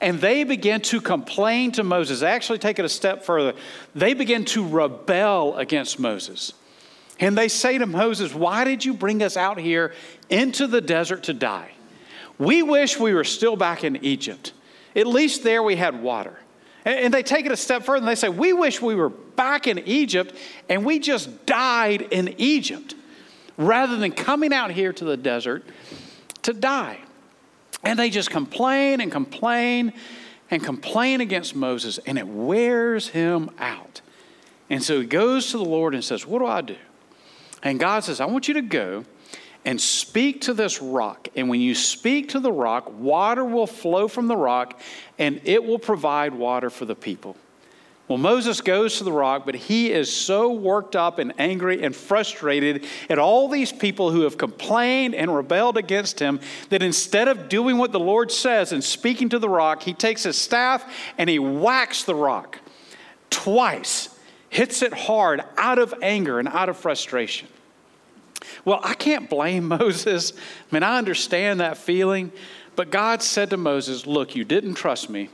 And 0.00 0.20
they 0.20 0.44
begin 0.44 0.80
to 0.82 1.00
complain 1.00 1.72
to 1.72 1.84
Moses. 1.84 2.22
Actually, 2.22 2.58
take 2.58 2.78
it 2.78 2.84
a 2.84 2.90
step 2.90 3.24
further. 3.24 3.54
They 3.94 4.14
begin 4.14 4.44
to 4.46 4.66
rebel 4.66 5.56
against 5.56 5.98
Moses. 5.98 6.52
And 7.20 7.38
they 7.38 7.48
say 7.48 7.78
to 7.78 7.86
Moses, 7.86 8.34
Why 8.34 8.64
did 8.64 8.84
you 8.84 8.94
bring 8.94 9.22
us 9.22 9.36
out 9.36 9.58
here 9.58 9.94
into 10.28 10.66
the 10.66 10.80
desert 10.80 11.24
to 11.24 11.32
die? 11.32 11.72
We 12.38 12.62
wish 12.62 12.98
we 12.98 13.12
were 13.14 13.24
still 13.24 13.56
back 13.56 13.84
in 13.84 14.04
Egypt. 14.04 14.52
At 14.94 15.06
least 15.06 15.42
there 15.42 15.62
we 15.62 15.76
had 15.76 16.02
water. 16.02 16.38
And 16.84 17.12
they 17.12 17.22
take 17.22 17.44
it 17.44 17.52
a 17.52 17.56
step 17.56 17.82
further 17.82 17.98
and 17.98 18.08
they 18.08 18.14
say, 18.14 18.28
We 18.28 18.52
wish 18.52 18.80
we 18.80 18.94
were 18.94 19.10
back 19.10 19.66
in 19.66 19.78
Egypt 19.80 20.34
and 20.68 20.84
we 20.84 20.98
just 20.98 21.44
died 21.44 22.02
in 22.02 22.34
Egypt 22.38 22.94
rather 23.56 23.96
than 23.96 24.12
coming 24.12 24.52
out 24.52 24.70
here 24.70 24.92
to 24.92 25.04
the 25.04 25.16
desert 25.16 25.64
to 26.42 26.52
die. 26.52 26.98
And 27.82 27.98
they 27.98 28.10
just 28.10 28.30
complain 28.30 29.00
and 29.00 29.12
complain 29.12 29.92
and 30.50 30.64
complain 30.64 31.20
against 31.20 31.54
Moses, 31.54 31.98
and 32.06 32.16
it 32.16 32.26
wears 32.26 33.08
him 33.08 33.50
out. 33.58 34.00
And 34.70 34.82
so 34.82 35.00
he 35.00 35.06
goes 35.06 35.50
to 35.50 35.58
the 35.58 35.64
Lord 35.64 35.94
and 35.94 36.02
says, 36.02 36.26
What 36.26 36.38
do 36.38 36.46
I 36.46 36.60
do? 36.62 36.76
And 37.62 37.78
God 37.78 38.04
says, 38.04 38.20
I 38.20 38.26
want 38.26 38.48
you 38.48 38.54
to 38.54 38.62
go 38.62 39.04
and 39.68 39.78
speak 39.78 40.40
to 40.40 40.54
this 40.54 40.80
rock. 40.80 41.28
And 41.36 41.50
when 41.50 41.60
you 41.60 41.74
speak 41.74 42.30
to 42.30 42.40
the 42.40 42.50
rock, 42.50 42.90
water 42.98 43.44
will 43.44 43.66
flow 43.66 44.08
from 44.08 44.26
the 44.26 44.34
rock, 44.34 44.80
and 45.18 45.42
it 45.44 45.62
will 45.62 45.78
provide 45.78 46.32
water 46.32 46.70
for 46.70 46.86
the 46.86 46.94
people. 46.94 47.36
Well, 48.08 48.16
Moses 48.16 48.62
goes 48.62 48.96
to 48.96 49.04
the 49.04 49.12
rock, 49.12 49.44
but 49.44 49.54
he 49.54 49.92
is 49.92 50.10
so 50.10 50.50
worked 50.50 50.96
up 50.96 51.18
and 51.18 51.34
angry 51.38 51.82
and 51.82 51.94
frustrated 51.94 52.86
at 53.10 53.18
all 53.18 53.50
these 53.50 53.70
people 53.70 54.10
who 54.10 54.22
have 54.22 54.38
complained 54.38 55.14
and 55.14 55.36
rebelled 55.36 55.76
against 55.76 56.18
him 56.18 56.40
that 56.70 56.82
instead 56.82 57.28
of 57.28 57.50
doing 57.50 57.76
what 57.76 57.92
the 57.92 58.00
Lord 58.00 58.32
says 58.32 58.72
and 58.72 58.82
speaking 58.82 59.28
to 59.28 59.38
the 59.38 59.50
rock, 59.50 59.82
he 59.82 59.92
takes 59.92 60.22
his 60.22 60.38
staff 60.38 60.90
and 61.18 61.28
he 61.28 61.38
whacks 61.38 62.04
the 62.04 62.14
rock 62.14 62.58
twice, 63.28 64.18
hits 64.48 64.80
it 64.80 64.94
hard 64.94 65.42
out 65.58 65.78
of 65.78 65.92
anger 66.00 66.38
and 66.38 66.48
out 66.48 66.70
of 66.70 66.78
frustration. 66.78 67.48
Well, 68.64 68.80
I 68.82 68.94
can't 68.94 69.28
blame 69.28 69.68
Moses. 69.68 70.32
I 70.32 70.74
mean, 70.74 70.82
I 70.82 70.98
understand 70.98 71.60
that 71.60 71.76
feeling. 71.76 72.32
But 72.76 72.90
God 72.90 73.22
said 73.22 73.50
to 73.50 73.56
Moses, 73.56 74.06
Look, 74.06 74.36
you 74.36 74.44
didn't 74.44 74.74
trust 74.74 75.10
me. 75.10 75.30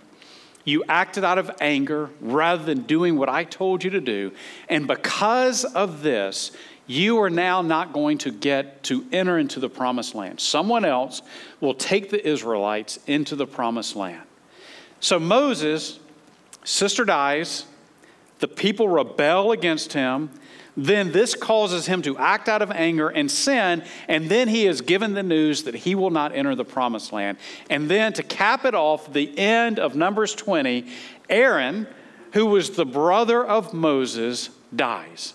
You 0.64 0.82
acted 0.88 1.24
out 1.24 1.36
of 1.36 1.50
anger 1.60 2.08
rather 2.20 2.64
than 2.64 2.82
doing 2.82 3.18
what 3.18 3.28
I 3.28 3.44
told 3.44 3.84
you 3.84 3.90
to 3.90 4.00
do. 4.00 4.32
And 4.68 4.86
because 4.86 5.64
of 5.64 6.02
this, 6.02 6.52
you 6.86 7.20
are 7.20 7.30
now 7.30 7.62
not 7.62 7.92
going 7.92 8.18
to 8.18 8.30
get 8.30 8.82
to 8.84 9.04
enter 9.12 9.38
into 9.38 9.60
the 9.60 9.68
promised 9.68 10.14
land. 10.14 10.40
Someone 10.40 10.84
else 10.84 11.22
will 11.60 11.74
take 11.74 12.10
the 12.10 12.26
Israelites 12.26 12.98
into 13.06 13.36
the 13.36 13.46
promised 13.46 13.96
land. 13.96 14.22
So 15.00 15.18
Moses, 15.18 15.98
sister 16.64 17.04
dies, 17.04 17.66
the 18.38 18.48
people 18.48 18.88
rebel 18.88 19.52
against 19.52 19.92
him. 19.92 20.30
Then 20.76 21.12
this 21.12 21.34
causes 21.34 21.86
him 21.86 22.02
to 22.02 22.18
act 22.18 22.48
out 22.48 22.60
of 22.60 22.70
anger 22.72 23.08
and 23.08 23.30
sin, 23.30 23.84
and 24.08 24.28
then 24.28 24.48
he 24.48 24.66
is 24.66 24.80
given 24.80 25.14
the 25.14 25.22
news 25.22 25.62
that 25.64 25.74
he 25.74 25.94
will 25.94 26.10
not 26.10 26.34
enter 26.34 26.54
the 26.54 26.64
promised 26.64 27.12
land. 27.12 27.38
And 27.70 27.88
then 27.88 28.12
to 28.14 28.22
cap 28.22 28.64
it 28.64 28.74
off, 28.74 29.12
the 29.12 29.38
end 29.38 29.78
of 29.78 29.94
Numbers 29.94 30.34
20, 30.34 30.86
Aaron, 31.30 31.86
who 32.32 32.46
was 32.46 32.70
the 32.70 32.86
brother 32.86 33.44
of 33.44 33.72
Moses, 33.72 34.50
dies. 34.74 35.34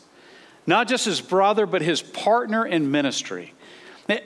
Not 0.68 0.88
just 0.88 1.06
his 1.06 1.22
brother, 1.22 1.66
but 1.66 1.82
his 1.82 2.02
partner 2.02 2.66
in 2.66 2.92
ministry. 2.92 3.54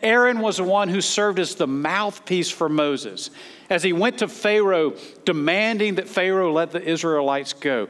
Aaron 0.02 0.40
was 0.40 0.58
the 0.58 0.64
one 0.64 0.88
who 0.88 1.02
served 1.02 1.40
as 1.40 1.56
the 1.56 1.68
mouthpiece 1.68 2.50
for 2.50 2.70
Moses 2.70 3.30
as 3.70 3.84
he 3.84 3.92
went 3.92 4.20
to 4.20 4.28
Pharaoh 4.28 4.96
demanding 5.26 5.96
that 5.96 6.08
Pharaoh 6.08 6.54
let 6.54 6.72
the 6.72 6.82
Israelites 6.82 7.54
go. 7.54 7.88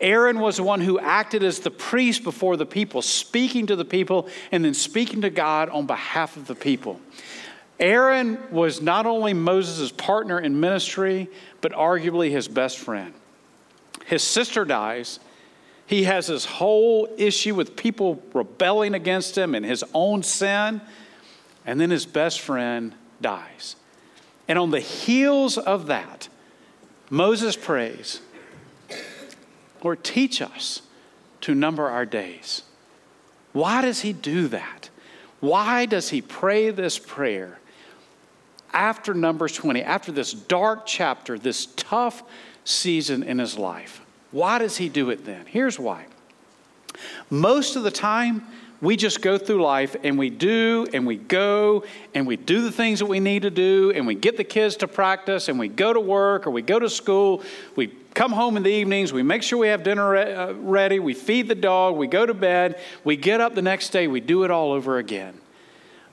Aaron 0.00 0.40
was 0.40 0.56
the 0.56 0.62
one 0.62 0.80
who 0.80 0.98
acted 0.98 1.42
as 1.42 1.60
the 1.60 1.70
priest 1.70 2.24
before 2.24 2.56
the 2.56 2.66
people, 2.66 3.02
speaking 3.02 3.66
to 3.66 3.76
the 3.76 3.84
people 3.84 4.28
and 4.50 4.64
then 4.64 4.74
speaking 4.74 5.20
to 5.22 5.30
God 5.30 5.68
on 5.68 5.86
behalf 5.86 6.36
of 6.36 6.46
the 6.46 6.54
people. 6.54 7.00
Aaron 7.78 8.38
was 8.50 8.82
not 8.82 9.06
only 9.06 9.32
Moses' 9.32 9.90
partner 9.90 10.38
in 10.38 10.60
ministry, 10.60 11.28
but 11.60 11.72
arguably 11.72 12.30
his 12.30 12.48
best 12.48 12.78
friend. 12.78 13.14
His 14.06 14.22
sister 14.22 14.64
dies. 14.64 15.20
He 15.86 16.04
has 16.04 16.26
this 16.26 16.44
whole 16.44 17.08
issue 17.16 17.54
with 17.54 17.76
people 17.76 18.22
rebelling 18.34 18.94
against 18.94 19.36
him 19.36 19.54
and 19.54 19.64
his 19.64 19.84
own 19.94 20.22
sin. 20.22 20.80
And 21.64 21.80
then 21.80 21.90
his 21.90 22.06
best 22.06 22.40
friend 22.40 22.94
dies. 23.20 23.76
And 24.46 24.58
on 24.58 24.70
the 24.70 24.80
heels 24.80 25.58
of 25.58 25.86
that, 25.86 26.28
Moses 27.08 27.56
prays, 27.56 28.20
Lord, 29.82 30.04
teach 30.04 30.42
us 30.42 30.82
to 31.42 31.54
number 31.54 31.88
our 31.88 32.06
days. 32.06 32.62
Why 33.52 33.82
does 33.82 34.02
he 34.02 34.12
do 34.12 34.48
that? 34.48 34.90
Why 35.40 35.86
does 35.86 36.10
he 36.10 36.20
pray 36.20 36.70
this 36.70 36.98
prayer 36.98 37.58
after 38.72 39.14
Numbers 39.14 39.54
20, 39.54 39.82
after 39.82 40.12
this 40.12 40.32
dark 40.32 40.86
chapter, 40.86 41.38
this 41.38 41.66
tough 41.76 42.22
season 42.64 43.22
in 43.22 43.38
his 43.38 43.58
life? 43.58 44.02
Why 44.30 44.58
does 44.58 44.76
he 44.76 44.88
do 44.88 45.10
it 45.10 45.24
then? 45.24 45.46
Here's 45.46 45.78
why. 45.78 46.06
Most 47.30 47.76
of 47.76 47.82
the 47.82 47.90
time, 47.90 48.46
we 48.80 48.96
just 48.96 49.20
go 49.20 49.36
through 49.36 49.62
life 49.62 49.96
and 50.02 50.18
we 50.18 50.30
do 50.30 50.86
and 50.92 51.06
we 51.06 51.16
go 51.16 51.84
and 52.14 52.26
we 52.26 52.36
do 52.36 52.62
the 52.62 52.72
things 52.72 53.00
that 53.00 53.06
we 53.06 53.20
need 53.20 53.42
to 53.42 53.50
do 53.50 53.92
and 53.94 54.06
we 54.06 54.14
get 54.14 54.36
the 54.36 54.44
kids 54.44 54.76
to 54.76 54.88
practice 54.88 55.48
and 55.48 55.58
we 55.58 55.68
go 55.68 55.92
to 55.92 56.00
work 56.00 56.46
or 56.46 56.50
we 56.50 56.62
go 56.62 56.78
to 56.78 56.88
school. 56.88 57.42
We 57.76 57.88
come 58.14 58.32
home 58.32 58.56
in 58.56 58.62
the 58.62 58.70
evenings, 58.70 59.12
we 59.12 59.22
make 59.22 59.42
sure 59.42 59.58
we 59.58 59.68
have 59.68 59.82
dinner 59.82 60.16
uh, 60.16 60.52
ready, 60.54 60.98
we 60.98 61.14
feed 61.14 61.48
the 61.48 61.54
dog, 61.54 61.96
we 61.96 62.06
go 62.06 62.26
to 62.26 62.34
bed, 62.34 62.80
we 63.04 63.16
get 63.16 63.40
up 63.40 63.54
the 63.54 63.62
next 63.62 63.90
day, 63.90 64.08
we 64.08 64.20
do 64.20 64.44
it 64.44 64.50
all 64.50 64.72
over 64.72 64.98
again. 64.98 65.40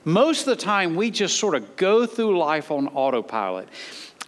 Most 0.04 0.46
of 0.46 0.56
the 0.56 0.64
time, 0.64 0.96
we 0.96 1.10
just 1.10 1.38
sort 1.38 1.54
of 1.54 1.76
go 1.76 2.06
through 2.06 2.38
life 2.38 2.70
on 2.70 2.88
autopilot. 2.88 3.68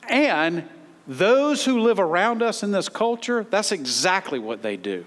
And 0.09 0.69
those 1.07 1.65
who 1.65 1.81
live 1.81 1.99
around 1.99 2.43
us 2.43 2.63
in 2.63 2.71
this 2.73 2.89
culture, 2.89 3.47
that's 3.49 3.73
exactly 3.73 4.39
what 4.39 4.63
they 4.63 4.77
do. 4.77 5.07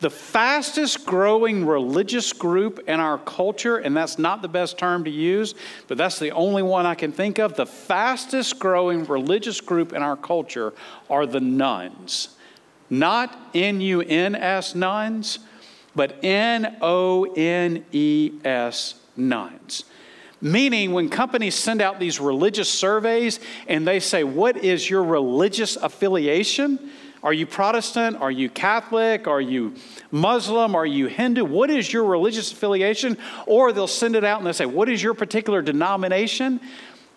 The 0.00 0.10
fastest 0.10 1.04
growing 1.04 1.66
religious 1.66 2.32
group 2.32 2.88
in 2.88 3.00
our 3.00 3.18
culture, 3.18 3.78
and 3.78 3.96
that's 3.96 4.16
not 4.16 4.42
the 4.42 4.48
best 4.48 4.78
term 4.78 5.04
to 5.04 5.10
use, 5.10 5.56
but 5.88 5.98
that's 5.98 6.20
the 6.20 6.30
only 6.30 6.62
one 6.62 6.86
I 6.86 6.94
can 6.94 7.10
think 7.10 7.40
of. 7.40 7.54
The 7.54 7.66
fastest 7.66 8.60
growing 8.60 9.04
religious 9.06 9.60
group 9.60 9.92
in 9.92 10.02
our 10.02 10.16
culture 10.16 10.72
are 11.10 11.26
the 11.26 11.40
nones. 11.40 12.36
Not 12.90 13.36
N 13.54 13.80
U 13.80 14.00
N 14.00 14.36
S 14.36 14.76
nuns, 14.76 15.40
but 15.96 16.22
N 16.22 16.76
O 16.80 17.24
N 17.24 17.84
E 17.90 18.32
S 18.44 18.94
nones. 19.16 19.82
Meaning, 20.40 20.92
when 20.92 21.08
companies 21.08 21.56
send 21.56 21.82
out 21.82 21.98
these 21.98 22.20
religious 22.20 22.70
surveys 22.70 23.40
and 23.66 23.86
they 23.86 23.98
say, 23.98 24.22
What 24.22 24.58
is 24.58 24.88
your 24.88 25.02
religious 25.02 25.74
affiliation? 25.74 26.92
Are 27.22 27.32
you 27.32 27.46
Protestant? 27.46 28.16
Are 28.18 28.30
you 28.30 28.48
Catholic? 28.48 29.26
Are 29.26 29.40
you 29.40 29.74
Muslim? 30.10 30.74
Are 30.74 30.86
you 30.86 31.06
Hindu? 31.06 31.44
What 31.44 31.70
is 31.70 31.92
your 31.92 32.04
religious 32.04 32.52
affiliation? 32.52 33.18
Or 33.46 33.72
they'll 33.72 33.86
send 33.86 34.14
it 34.16 34.24
out 34.24 34.38
and 34.38 34.46
they'll 34.46 34.54
say, 34.54 34.66
What 34.66 34.88
is 34.88 35.02
your 35.02 35.14
particular 35.14 35.62
denomination? 35.62 36.60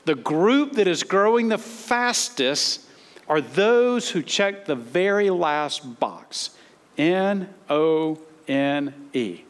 The 0.05 0.15
group 0.15 0.74
that 0.74 0.88
is 0.88 1.03
growing 1.03 1.50
the 1.50 1.60
fastest 1.60 2.88
are 3.27 3.41
those 3.41 4.10
who 4.10 4.22
check 4.24 4.65
the 4.65 4.75
very 4.75 5.29
last 5.29 6.00
box 6.00 6.51
N 6.98 7.53
O 7.70 8.20
N 8.48 9.10
E. 9.13 9.43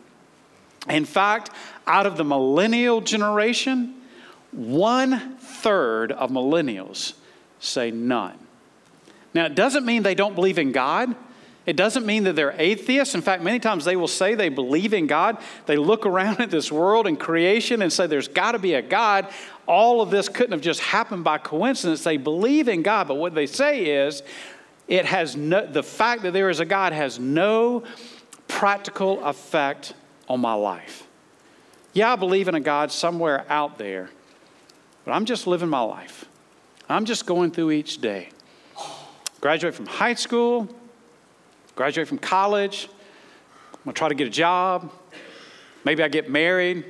In 0.90 1.06
fact, 1.06 1.52
out 1.88 2.06
of 2.06 2.18
the 2.18 2.24
millennial 2.24 3.02
generation, 3.02 4.02
one 4.52 5.38
third 5.38 6.12
of 6.12 6.30
millennials 6.30 7.14
say 7.60 7.92
none. 7.92 8.38
Now, 9.34 9.46
it 9.46 9.56
doesn't 9.56 9.86
mean 9.86 10.04
they 10.04 10.16
don't 10.16 10.36
believe 10.36 10.60
in 10.60 10.72
God. 10.72 11.16
It 11.66 11.76
doesn't 11.76 12.06
mean 12.06 12.24
that 12.24 12.36
they're 12.36 12.56
atheists. 12.58 13.14
In 13.14 13.22
fact, 13.22 13.44
many 13.44 13.60
times 13.60 13.86
they 13.86 13.96
will 13.96 14.08
say 14.08 14.34
they 14.34 14.50
believe 14.50 14.94
in 14.94 15.06
God. 15.06 15.38
They 15.68 15.78
look 15.78 16.06
around 16.06 16.40
at 16.40 16.50
this 16.50 16.72
world 16.72 17.08
and 17.08 17.20
creation 17.20 17.82
and 17.82 17.94
say 17.94 18.08
there's 18.08 18.28
got 18.28 18.54
to 18.54 18.60
be 18.60 18.74
a 18.74 18.82
God. 18.82 19.28
All 19.68 20.02
of 20.02 20.10
this 20.10 20.28
couldn't 20.28 20.54
have 20.54 20.62
just 20.62 20.80
happened 20.80 21.24
by 21.24 21.38
coincidence. 21.38 22.04
They 22.04 22.18
believe 22.18 22.68
in 22.68 22.82
God, 22.82 23.08
but 23.08 23.16
what 23.16 23.36
they 23.36 23.46
say 23.46 23.86
is 23.86 24.24
it 24.88 25.06
has 25.06 25.36
no, 25.36 25.66
the 25.66 25.84
fact 25.84 26.24
that 26.24 26.34
there 26.34 26.50
is 26.50 26.60
a 26.60 26.66
God 26.66 26.94
has 26.94 27.20
no 27.20 27.84
practical 28.48 29.24
effect 29.24 29.94
on 30.28 30.42
my 30.42 30.54
life. 30.54 31.08
Yeah, 31.94 32.12
I 32.12 32.16
believe 32.16 32.48
in 32.48 32.56
a 32.56 32.60
God 32.60 32.92
somewhere 32.92 33.46
out 33.50 33.78
there, 33.78 34.10
but 35.06 35.12
I'm 35.12 35.26
just 35.26 35.46
living 35.46 35.70
my 35.70 35.82
life. 35.82 36.26
I'm 36.90 37.06
just 37.06 37.26
going 37.26 37.52
through 37.52 37.72
each 37.72 38.00
day 38.00 38.30
graduate 39.42 39.74
from 39.74 39.88
high 39.88 40.14
school, 40.14 40.70
graduate 41.76 42.08
from 42.08 42.20
college. 42.20 42.88
I'm 43.74 43.80
gonna 43.86 43.94
try 43.94 44.08
to 44.08 44.16
get 44.16 44.28
a 44.28 44.32
job. 44.32 44.92
Maybe 45.84 46.04
I 46.04 46.08
get 46.08 46.30
married, 46.30 46.86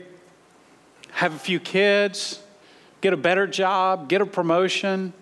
have 1.12 1.34
a 1.34 1.40
few 1.40 1.60
kids, 1.62 2.42
get 3.00 3.14
a 3.14 3.18
better 3.18 3.48
job, 3.48 4.10
get 4.10 4.22
a 4.22 4.26
promotion, 4.26 5.14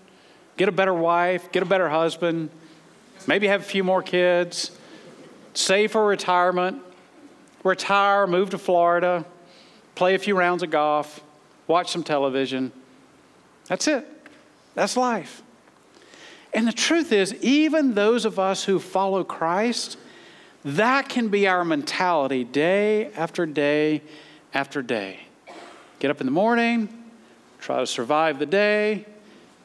get 0.58 0.68
a 0.68 0.72
better 0.72 0.94
wife, 0.94 1.52
get 1.52 1.62
a 1.62 1.68
better 1.68 1.88
husband, 1.88 2.50
maybe 3.28 3.48
have 3.48 3.62
a 3.62 3.64
few 3.64 3.84
more 3.84 4.02
kids, 4.02 4.72
save 5.54 5.92
for 5.92 6.08
retirement, 6.08 6.82
retire, 7.64 8.26
move 8.26 8.50
to 8.50 8.58
Florida, 8.58 9.24
play 9.94 10.16
a 10.16 10.20
few 10.20 10.36
rounds 10.36 10.64
of 10.64 10.72
golf, 10.72 11.22
watch 11.68 11.92
some 11.92 12.04
television. 12.04 12.72
That's 13.68 13.88
it. 13.88 14.08
That's 14.74 14.98
life. 14.98 15.44
And 16.54 16.68
the 16.68 16.74
truth 16.74 17.12
is, 17.12 17.34
even 17.36 17.94
those 17.94 18.26
of 18.26 18.40
us 18.40 18.64
who 18.64 18.80
follow 18.80 19.24
Christ, 19.24 19.98
that 20.66 21.08
can 21.08 21.28
be 21.28 21.48
our 21.48 21.64
mentality 21.64 22.44
day 22.44 23.12
after 23.14 23.46
day 23.46 24.02
after 24.54 24.82
day. 24.82 25.20
Get 26.00 26.10
up 26.10 26.22
in 26.22 26.28
the 26.28 26.32
morning, 26.32 26.90
try 27.60 27.80
to 27.80 27.88
survive 27.88 28.40
the 28.40 28.46
day, 28.46 29.06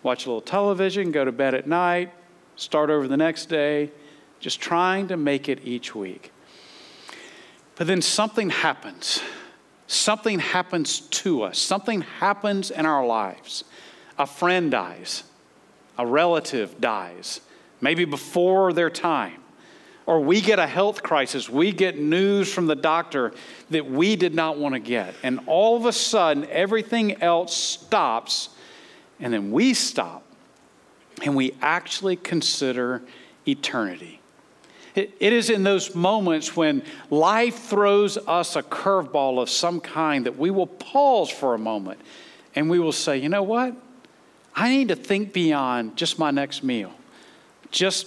watch 0.03 0.27
a 0.27 0.29
little 0.29 0.41
television, 0.41 1.11
go 1.11 1.25
to 1.25 1.33
bed 1.33 1.55
at 1.55 1.67
night, 1.67 2.13
start 2.57 2.91
over 2.91 3.09
the 3.09 3.17
next 3.17 3.47
day, 3.47 3.91
just 4.41 4.61
trying 4.61 5.09
to 5.09 5.17
make 5.17 5.49
it 5.49 5.61
each 5.65 5.95
week. 5.95 6.33
But 7.77 7.87
then 7.87 8.03
something 8.03 8.51
happens. 8.51 9.21
Something 9.87 10.39
happens 10.39 11.01
to 11.01 11.43
us. 11.43 11.59
Something 11.59 12.03
happens 12.03 12.71
in 12.71 12.87
our 12.87 13.05
lives. 13.07 13.65
A 14.19 14.27
friend 14.27 14.71
dies 14.71 15.25
a 15.99 16.07
relative 16.07 16.81
dies, 16.81 17.41
maybe 17.81 18.05
before 18.05 18.73
their 18.73 18.91
time, 18.91 19.41
or 20.07 20.21
we 20.21 20.41
get 20.41 20.59
a 20.59 20.67
health 20.67 21.03
crisis, 21.03 21.49
we 21.49 21.73
get 21.73 21.99
news 21.99 22.53
from 22.53 22.67
the 22.67 22.77
doctor 22.77 23.33
that 23.71 23.91
we 23.91 24.17
did 24.17 24.35
not 24.35 24.59
want 24.59 24.75
to 24.75 24.81
get, 24.81 25.15
and 25.23 25.41
all 25.47 25.77
of 25.77 25.87
a 25.87 25.93
sudden 25.93 26.47
everything 26.51 27.23
else 27.23 27.57
stops, 27.57 28.51
and 29.21 29.33
then 29.33 29.51
we 29.51 29.75
stop 29.75 30.25
and 31.23 31.37
we 31.37 31.55
actually 31.63 32.17
consider 32.17 33.03
eternity. 33.47 34.21
It, 34.95 35.15
is 35.21 35.51
in 35.51 35.65
those 35.65 35.95
moments 35.95 36.57
when 36.57 36.83
life 37.11 37.65
throws 37.65 38.17
us 38.17 38.55
a 38.55 38.63
curveball 38.63 39.43
of 39.43 39.51
some 39.51 39.81
kind 39.81 40.27
that 40.27 40.39
we 40.39 40.53
will 40.53 40.69
pause 40.69 41.31
for 41.31 41.55
a 41.55 41.59
moment 41.59 42.01
and 42.55 42.71
we 42.71 42.79
will 42.79 42.93
say, 42.93 43.19
you 43.19 43.29
know 43.29 43.43
what? 43.43 43.75
I 44.55 44.71
need 44.71 44.89
to 44.89 44.97
think 44.97 45.33
beyond 45.33 45.97
just 45.97 46.19
my 46.19 46.31
next 46.31 46.63
meal, 46.63 46.93
just, 47.71 48.07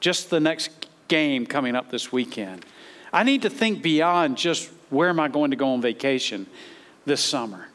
just 0.00 0.30
the 0.30 0.40
next 0.40 0.86
game 1.08 1.46
coming 1.46 1.74
up 1.74 1.90
this 1.90 2.12
weekend. 2.12 2.64
I 3.12 3.22
need 3.22 3.42
to 3.42 3.50
think 3.50 3.82
beyond 3.82 4.36
just 4.36 4.70
where 4.90 5.08
am 5.08 5.18
I 5.18 5.28
going 5.28 5.50
to 5.50 5.56
go 5.56 5.70
on 5.70 5.80
vacation 5.80 6.46
this 7.04 7.20
summer. 7.22 7.68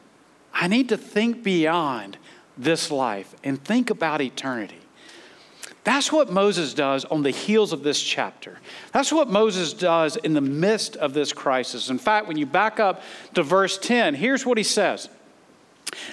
I 0.54 0.68
need 0.68 0.88
to 0.90 0.96
think 0.96 1.42
beyond 1.42 2.16
this 2.56 2.90
life 2.90 3.34
and 3.42 3.62
think 3.62 3.90
about 3.90 4.20
eternity. 4.20 4.78
That's 5.84 6.12
what 6.12 6.30
Moses 6.30 6.74
does 6.74 7.04
on 7.06 7.22
the 7.22 7.30
heels 7.30 7.72
of 7.72 7.82
this 7.82 8.00
chapter. 8.00 8.58
That's 8.92 9.12
what 9.12 9.28
Moses 9.28 9.72
does 9.72 10.16
in 10.16 10.32
the 10.32 10.40
midst 10.40 10.96
of 10.96 11.12
this 11.12 11.32
crisis. 11.32 11.90
In 11.90 11.98
fact, 11.98 12.28
when 12.28 12.36
you 12.36 12.46
back 12.46 12.78
up 12.78 13.02
to 13.34 13.42
verse 13.42 13.78
10, 13.78 14.14
here's 14.14 14.46
what 14.46 14.58
he 14.58 14.64
says 14.64 15.08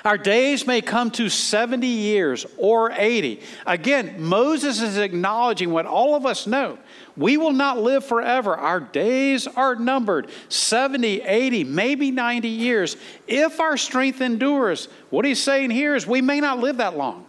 Our 0.04 0.18
days 0.18 0.68
may 0.68 0.82
come 0.82 1.10
to 1.12 1.30
70 1.30 1.88
years 1.88 2.46
or 2.58 2.92
80. 2.92 3.42
Again, 3.66 4.22
Moses 4.22 4.82
is 4.82 4.98
acknowledging 4.98 5.72
what 5.72 5.86
all 5.86 6.16
of 6.16 6.26
us 6.26 6.46
know. 6.46 6.78
We 7.16 7.38
will 7.38 7.54
not 7.54 7.78
live 7.78 8.06
forever. 8.06 8.56
Our 8.56 8.80
days 8.80 9.48
are 9.48 9.76
numbered 9.76 10.30
70, 10.50 11.22
80, 11.22 11.64
maybe 11.64 12.12
90 12.12 12.48
years 12.48 12.98
if 13.28 13.60
our 13.60 13.78
strength 13.78 14.22
endures. 14.22 14.88
What 15.10 15.26
he's 15.26 15.42
saying 15.42 15.72
here 15.72 15.96
is 15.96 16.06
we 16.06 16.22
may 16.22 16.40
not 16.40 16.60
live 16.60 16.78
that 16.78 16.98
long. 16.98 17.26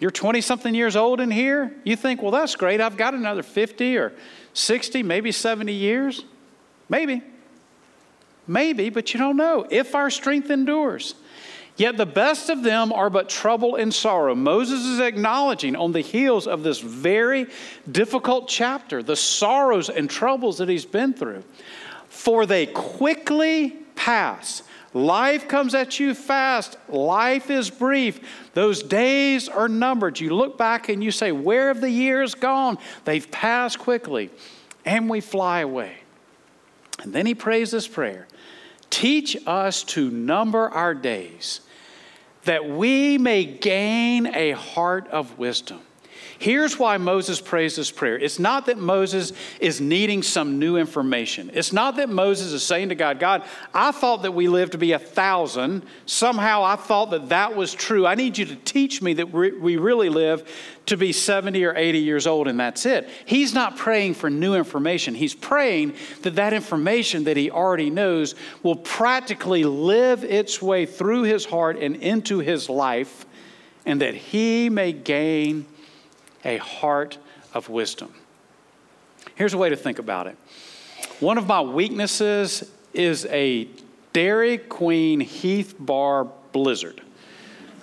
You're 0.00 0.10
20 0.10 0.40
something 0.40 0.74
years 0.74 0.96
old 0.96 1.20
in 1.20 1.30
here. 1.30 1.74
You 1.82 1.96
think, 1.96 2.22
well, 2.22 2.30
that's 2.30 2.54
great. 2.54 2.80
I've 2.80 2.96
got 2.96 3.14
another 3.14 3.42
50 3.42 3.96
or 3.96 4.12
60, 4.52 5.02
maybe 5.02 5.32
70 5.32 5.72
years. 5.72 6.24
Maybe. 6.88 7.22
Maybe, 8.48 8.88
but 8.88 9.12
you 9.12 9.20
don't 9.20 9.36
know. 9.36 9.66
If 9.70 9.94
our 9.94 10.10
strength 10.10 10.50
endures. 10.50 11.14
Yet 11.76 11.96
the 11.96 12.06
best 12.06 12.50
of 12.50 12.64
them 12.64 12.92
are 12.92 13.08
but 13.08 13.28
trouble 13.28 13.76
and 13.76 13.94
sorrow. 13.94 14.34
Moses 14.34 14.84
is 14.84 14.98
acknowledging 14.98 15.76
on 15.76 15.92
the 15.92 16.00
heels 16.00 16.48
of 16.48 16.64
this 16.64 16.80
very 16.80 17.46
difficult 17.90 18.48
chapter 18.48 19.00
the 19.00 19.14
sorrows 19.14 19.88
and 19.88 20.10
troubles 20.10 20.58
that 20.58 20.68
he's 20.68 20.84
been 20.84 21.14
through. 21.14 21.44
For 22.08 22.46
they 22.46 22.66
quickly 22.66 23.76
pass. 23.94 24.64
Life 24.92 25.46
comes 25.46 25.74
at 25.74 26.00
you 26.00 26.14
fast. 26.14 26.76
Life 26.88 27.48
is 27.48 27.70
brief. 27.70 28.20
Those 28.54 28.82
days 28.82 29.48
are 29.48 29.68
numbered. 29.68 30.18
You 30.18 30.34
look 30.34 30.58
back 30.58 30.88
and 30.88 31.04
you 31.04 31.12
say, 31.12 31.30
Where 31.30 31.68
have 31.68 31.80
the 31.80 31.90
years 31.90 32.34
gone? 32.34 32.78
They've 33.04 33.30
passed 33.30 33.78
quickly, 33.78 34.30
and 34.84 35.08
we 35.08 35.20
fly 35.20 35.60
away. 35.60 35.98
And 37.00 37.12
then 37.12 37.26
he 37.26 37.34
prays 37.36 37.70
this 37.70 37.86
prayer 37.86 38.26
Teach 38.90 39.36
us 39.46 39.82
to 39.84 40.10
number 40.10 40.68
our 40.68 40.94
days, 40.94 41.60
that 42.44 42.68
we 42.68 43.18
may 43.18 43.44
gain 43.44 44.26
a 44.26 44.52
heart 44.52 45.08
of 45.08 45.38
wisdom. 45.38 45.80
Here's 46.40 46.78
why 46.78 46.98
Moses 46.98 47.40
prays 47.40 47.74
this 47.74 47.90
prayer. 47.90 48.16
It's 48.16 48.38
not 48.38 48.66
that 48.66 48.78
Moses 48.78 49.32
is 49.58 49.80
needing 49.80 50.22
some 50.22 50.60
new 50.60 50.76
information. 50.76 51.50
It's 51.52 51.72
not 51.72 51.96
that 51.96 52.08
Moses 52.08 52.52
is 52.52 52.62
saying 52.62 52.90
to 52.90 52.94
God, 52.94 53.18
God, 53.18 53.42
I 53.74 53.90
thought 53.90 54.22
that 54.22 54.30
we 54.30 54.46
lived 54.46 54.72
to 54.72 54.78
be 54.78 54.92
a 54.92 55.00
thousand. 55.00 55.82
Somehow 56.06 56.62
I 56.62 56.76
thought 56.76 57.10
that 57.10 57.30
that 57.30 57.56
was 57.56 57.74
true. 57.74 58.06
I 58.06 58.14
need 58.14 58.38
you 58.38 58.44
to 58.44 58.54
teach 58.54 59.02
me 59.02 59.14
that 59.14 59.32
we 59.32 59.76
really 59.76 60.10
live 60.10 60.48
to 60.86 60.96
be 60.96 61.12
70 61.12 61.64
or 61.64 61.74
80 61.74 61.98
years 61.98 62.26
old 62.26 62.46
and 62.46 62.60
that's 62.60 62.86
it. 62.86 63.08
He's 63.26 63.52
not 63.52 63.76
praying 63.76 64.14
for 64.14 64.30
new 64.30 64.54
information. 64.54 65.16
He's 65.16 65.34
praying 65.34 65.94
that 66.22 66.36
that 66.36 66.52
information 66.52 67.24
that 67.24 67.36
he 67.36 67.50
already 67.50 67.90
knows 67.90 68.36
will 68.62 68.76
practically 68.76 69.64
live 69.64 70.22
its 70.22 70.62
way 70.62 70.86
through 70.86 71.24
his 71.24 71.44
heart 71.44 71.78
and 71.78 71.96
into 71.96 72.38
his 72.38 72.70
life 72.70 73.26
and 73.84 74.00
that 74.02 74.14
he 74.14 74.70
may 74.70 74.92
gain 74.92 75.66
a 76.48 76.56
heart 76.58 77.18
of 77.54 77.68
wisdom. 77.68 78.12
Here's 79.34 79.54
a 79.54 79.58
way 79.58 79.68
to 79.68 79.76
think 79.76 79.98
about 79.98 80.26
it 80.26 80.36
one 81.20 81.36
of 81.36 81.46
my 81.46 81.60
weaknesses 81.60 82.70
is 82.92 83.26
a 83.26 83.68
Dairy 84.12 84.58
Queen 84.58 85.20
Heath 85.20 85.74
Bar 85.78 86.28
Blizzard. 86.52 87.02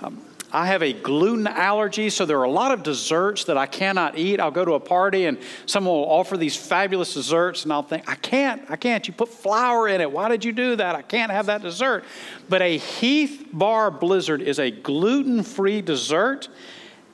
Um, 0.01 0.21
I 0.51 0.67
have 0.67 0.81
a 0.81 0.93
gluten 0.93 1.47
allergy, 1.47 2.09
so 2.09 2.25
there 2.25 2.39
are 2.39 2.45
a 2.45 2.49
lot 2.49 2.71
of 2.71 2.81
desserts 2.81 3.43
that 3.45 3.57
I 3.57 3.65
cannot 3.65 4.17
eat. 4.17 4.39
I'll 4.39 4.51
go 4.51 4.63
to 4.63 4.73
a 4.73 4.79
party 4.79 5.25
and 5.25 5.37
someone 5.65 5.93
will 5.93 6.09
offer 6.09 6.37
these 6.37 6.55
fabulous 6.55 7.13
desserts, 7.13 7.63
and 7.63 7.73
I'll 7.73 7.83
think, 7.83 8.09
I 8.09 8.15
can't, 8.15 8.63
I 8.69 8.77
can't. 8.77 9.05
You 9.05 9.13
put 9.13 9.29
flour 9.29 9.89
in 9.89 9.99
it. 9.99 10.09
Why 10.09 10.29
did 10.29 10.45
you 10.45 10.53
do 10.53 10.77
that? 10.77 10.95
I 10.95 11.01
can't 11.01 11.31
have 11.31 11.47
that 11.47 11.61
dessert. 11.61 12.05
But 12.47 12.61
a 12.61 12.77
Heath 12.77 13.47
Bar 13.51 13.91
Blizzard 13.91 14.41
is 14.41 14.59
a 14.59 14.71
gluten 14.71 15.43
free 15.43 15.81
dessert, 15.81 16.47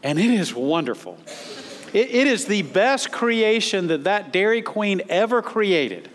and 0.04 0.20
it 0.20 0.30
is 0.30 0.54
wonderful. 0.54 1.18
It, 1.94 2.10
it 2.10 2.28
is 2.28 2.46
the 2.46 2.62
best 2.62 3.12
creation 3.12 3.88
that 3.88 4.06
that 4.06 4.32
Dairy 4.32 4.62
Queen 4.62 5.02
ever 5.10 5.42
created. 5.42 6.10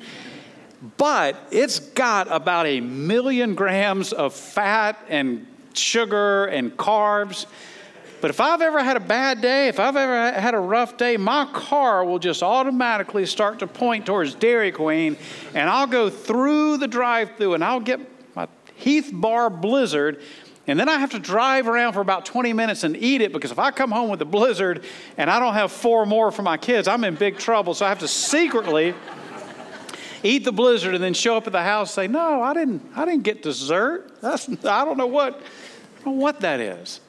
But 0.96 1.36
it's 1.50 1.80
got 1.80 2.28
about 2.30 2.66
a 2.66 2.80
million 2.80 3.54
grams 3.54 4.12
of 4.12 4.34
fat 4.34 4.98
and 5.08 5.46
sugar 5.74 6.46
and 6.46 6.76
carbs. 6.76 7.46
But 8.20 8.30
if 8.30 8.40
I've 8.40 8.62
ever 8.62 8.82
had 8.82 8.96
a 8.96 9.00
bad 9.00 9.40
day, 9.40 9.68
if 9.68 9.78
I've 9.78 9.96
ever 9.96 10.40
had 10.40 10.54
a 10.54 10.58
rough 10.58 10.96
day, 10.96 11.16
my 11.16 11.46
car 11.52 12.04
will 12.04 12.18
just 12.18 12.42
automatically 12.42 13.26
start 13.26 13.58
to 13.58 13.66
point 13.66 14.06
towards 14.06 14.34
Dairy 14.34 14.72
Queen, 14.72 15.16
and 15.54 15.68
I'll 15.68 15.86
go 15.86 16.08
through 16.08 16.78
the 16.78 16.88
drive 16.88 17.36
through 17.36 17.54
and 17.54 17.64
I'll 17.64 17.80
get 17.80 18.00
my 18.34 18.48
Heath 18.74 19.10
Bar 19.12 19.50
Blizzard 19.50 20.22
and 20.66 20.78
then 20.78 20.88
I 20.88 20.98
have 20.98 21.10
to 21.12 21.18
drive 21.18 21.68
around 21.68 21.92
for 21.92 22.00
about 22.00 22.26
20 22.26 22.52
minutes 22.52 22.82
and 22.82 22.96
eat 22.96 23.20
it 23.20 23.32
because 23.32 23.52
if 23.52 23.58
I 23.58 23.70
come 23.70 23.92
home 23.92 24.10
with 24.10 24.20
a 24.20 24.24
blizzard 24.26 24.84
and 25.16 25.30
I 25.30 25.38
don't 25.38 25.54
have 25.54 25.70
four 25.70 26.06
more 26.06 26.32
for 26.32 26.42
my 26.42 26.56
kids, 26.56 26.88
I'm 26.88 27.04
in 27.04 27.14
big 27.14 27.38
trouble. 27.38 27.72
So 27.74 27.86
I 27.86 27.88
have 27.88 28.00
to 28.00 28.08
secretly 28.08 28.94
eat 30.22 30.44
the 30.44 30.52
blizzard 30.52 30.94
and 30.94 31.04
then 31.04 31.14
show 31.14 31.36
up 31.36 31.46
at 31.46 31.52
the 31.52 31.62
house 31.62 31.96
and 31.96 32.06
say, 32.06 32.12
"No, 32.12 32.42
I 32.42 32.52
didn't 32.52 32.82
I 32.96 33.04
didn't 33.04 33.22
get 33.22 33.42
dessert. 33.42 34.10
That's 34.20 34.48
I 34.64 34.84
don't 34.84 34.98
know 34.98 35.06
what 35.06 35.34
I 35.34 36.04
don't 36.04 36.16
know 36.16 36.22
what 36.22 36.40
that 36.40 36.58
is." 36.58 37.00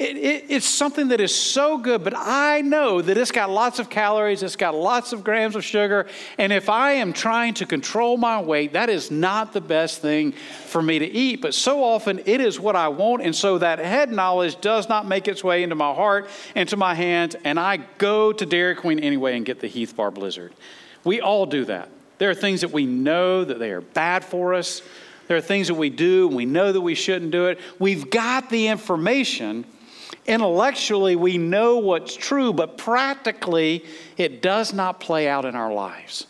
It, 0.00 0.16
it, 0.16 0.44
it's 0.48 0.66
something 0.66 1.08
that 1.08 1.20
is 1.20 1.34
so 1.34 1.76
good, 1.76 2.02
but 2.02 2.14
I 2.16 2.62
know 2.62 3.02
that 3.02 3.18
it's 3.18 3.30
got 3.30 3.50
lots 3.50 3.78
of 3.78 3.90
calories, 3.90 4.42
it's 4.42 4.56
got 4.56 4.74
lots 4.74 5.12
of 5.12 5.22
grams 5.22 5.56
of 5.56 5.62
sugar, 5.62 6.06
and 6.38 6.54
if 6.54 6.70
I 6.70 6.92
am 6.92 7.12
trying 7.12 7.52
to 7.54 7.66
control 7.66 8.16
my 8.16 8.40
weight, 8.40 8.72
that 8.72 8.88
is 8.88 9.10
not 9.10 9.52
the 9.52 9.60
best 9.60 10.00
thing 10.00 10.32
for 10.32 10.80
me 10.80 10.98
to 11.00 11.04
eat. 11.04 11.42
But 11.42 11.52
so 11.52 11.84
often 11.84 12.22
it 12.24 12.40
is 12.40 12.58
what 12.58 12.76
I 12.76 12.88
want, 12.88 13.20
and 13.20 13.36
so 13.36 13.58
that 13.58 13.78
head 13.78 14.10
knowledge 14.10 14.58
does 14.62 14.88
not 14.88 15.04
make 15.04 15.28
its 15.28 15.44
way 15.44 15.62
into 15.62 15.74
my 15.74 15.92
heart, 15.92 16.30
into 16.54 16.78
my 16.78 16.94
hands, 16.94 17.36
and 17.44 17.60
I 17.60 17.76
go 17.98 18.32
to 18.32 18.46
Dairy 18.46 18.76
Queen 18.76 19.00
anyway 19.00 19.36
and 19.36 19.44
get 19.44 19.60
the 19.60 19.68
Heath 19.68 19.94
Bar 19.94 20.12
Blizzard. 20.12 20.54
We 21.04 21.20
all 21.20 21.44
do 21.44 21.66
that. 21.66 21.90
There 22.16 22.30
are 22.30 22.34
things 22.34 22.62
that 22.62 22.72
we 22.72 22.86
know 22.86 23.44
that 23.44 23.58
they 23.58 23.70
are 23.70 23.82
bad 23.82 24.24
for 24.24 24.54
us. 24.54 24.80
There 25.28 25.36
are 25.36 25.42
things 25.42 25.68
that 25.68 25.74
we 25.74 25.90
do 25.90 26.26
and 26.26 26.34
we 26.34 26.46
know 26.46 26.72
that 26.72 26.80
we 26.80 26.94
shouldn't 26.94 27.32
do 27.32 27.48
it. 27.48 27.60
We've 27.78 28.08
got 28.08 28.48
the 28.48 28.68
information 28.68 29.66
Intellectually, 30.26 31.16
we 31.16 31.38
know 31.38 31.78
what's 31.78 32.14
true, 32.14 32.52
but 32.52 32.78
practically, 32.78 33.84
it 34.16 34.42
does 34.42 34.72
not 34.72 35.00
play 35.00 35.28
out 35.28 35.44
in 35.44 35.54
our 35.54 35.72
lives. 35.72 36.26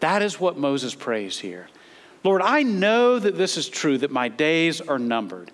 That 0.00 0.22
is 0.22 0.40
what 0.40 0.56
Moses 0.56 0.94
prays 0.94 1.38
here. 1.38 1.68
Lord, 2.24 2.42
I 2.42 2.62
know 2.62 3.18
that 3.18 3.36
this 3.36 3.56
is 3.56 3.68
true, 3.68 3.98
that 3.98 4.10
my 4.10 4.28
days 4.28 4.80
are 4.80 4.98
numbered. 4.98 5.50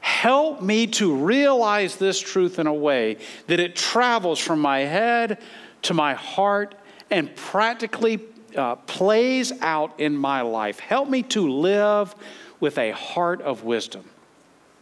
Help 0.00 0.62
me 0.62 0.86
to 0.86 1.14
realize 1.14 1.96
this 1.96 2.20
truth 2.20 2.58
in 2.58 2.66
a 2.66 2.72
way 2.72 3.18
that 3.46 3.58
it 3.60 3.74
travels 3.74 4.38
from 4.38 4.60
my 4.60 4.80
head 4.80 5.38
to 5.82 5.94
my 5.94 6.14
heart 6.14 6.74
and 7.10 7.34
practically 7.34 8.20
uh, 8.56 8.76
plays 8.76 9.52
out 9.60 9.98
in 9.98 10.16
my 10.16 10.40
life. 10.40 10.78
Help 10.78 11.08
me 11.08 11.22
to 11.22 11.48
live 11.48 12.14
with 12.60 12.78
a 12.78 12.92
heart 12.92 13.40
of 13.42 13.64
wisdom. 13.64 14.04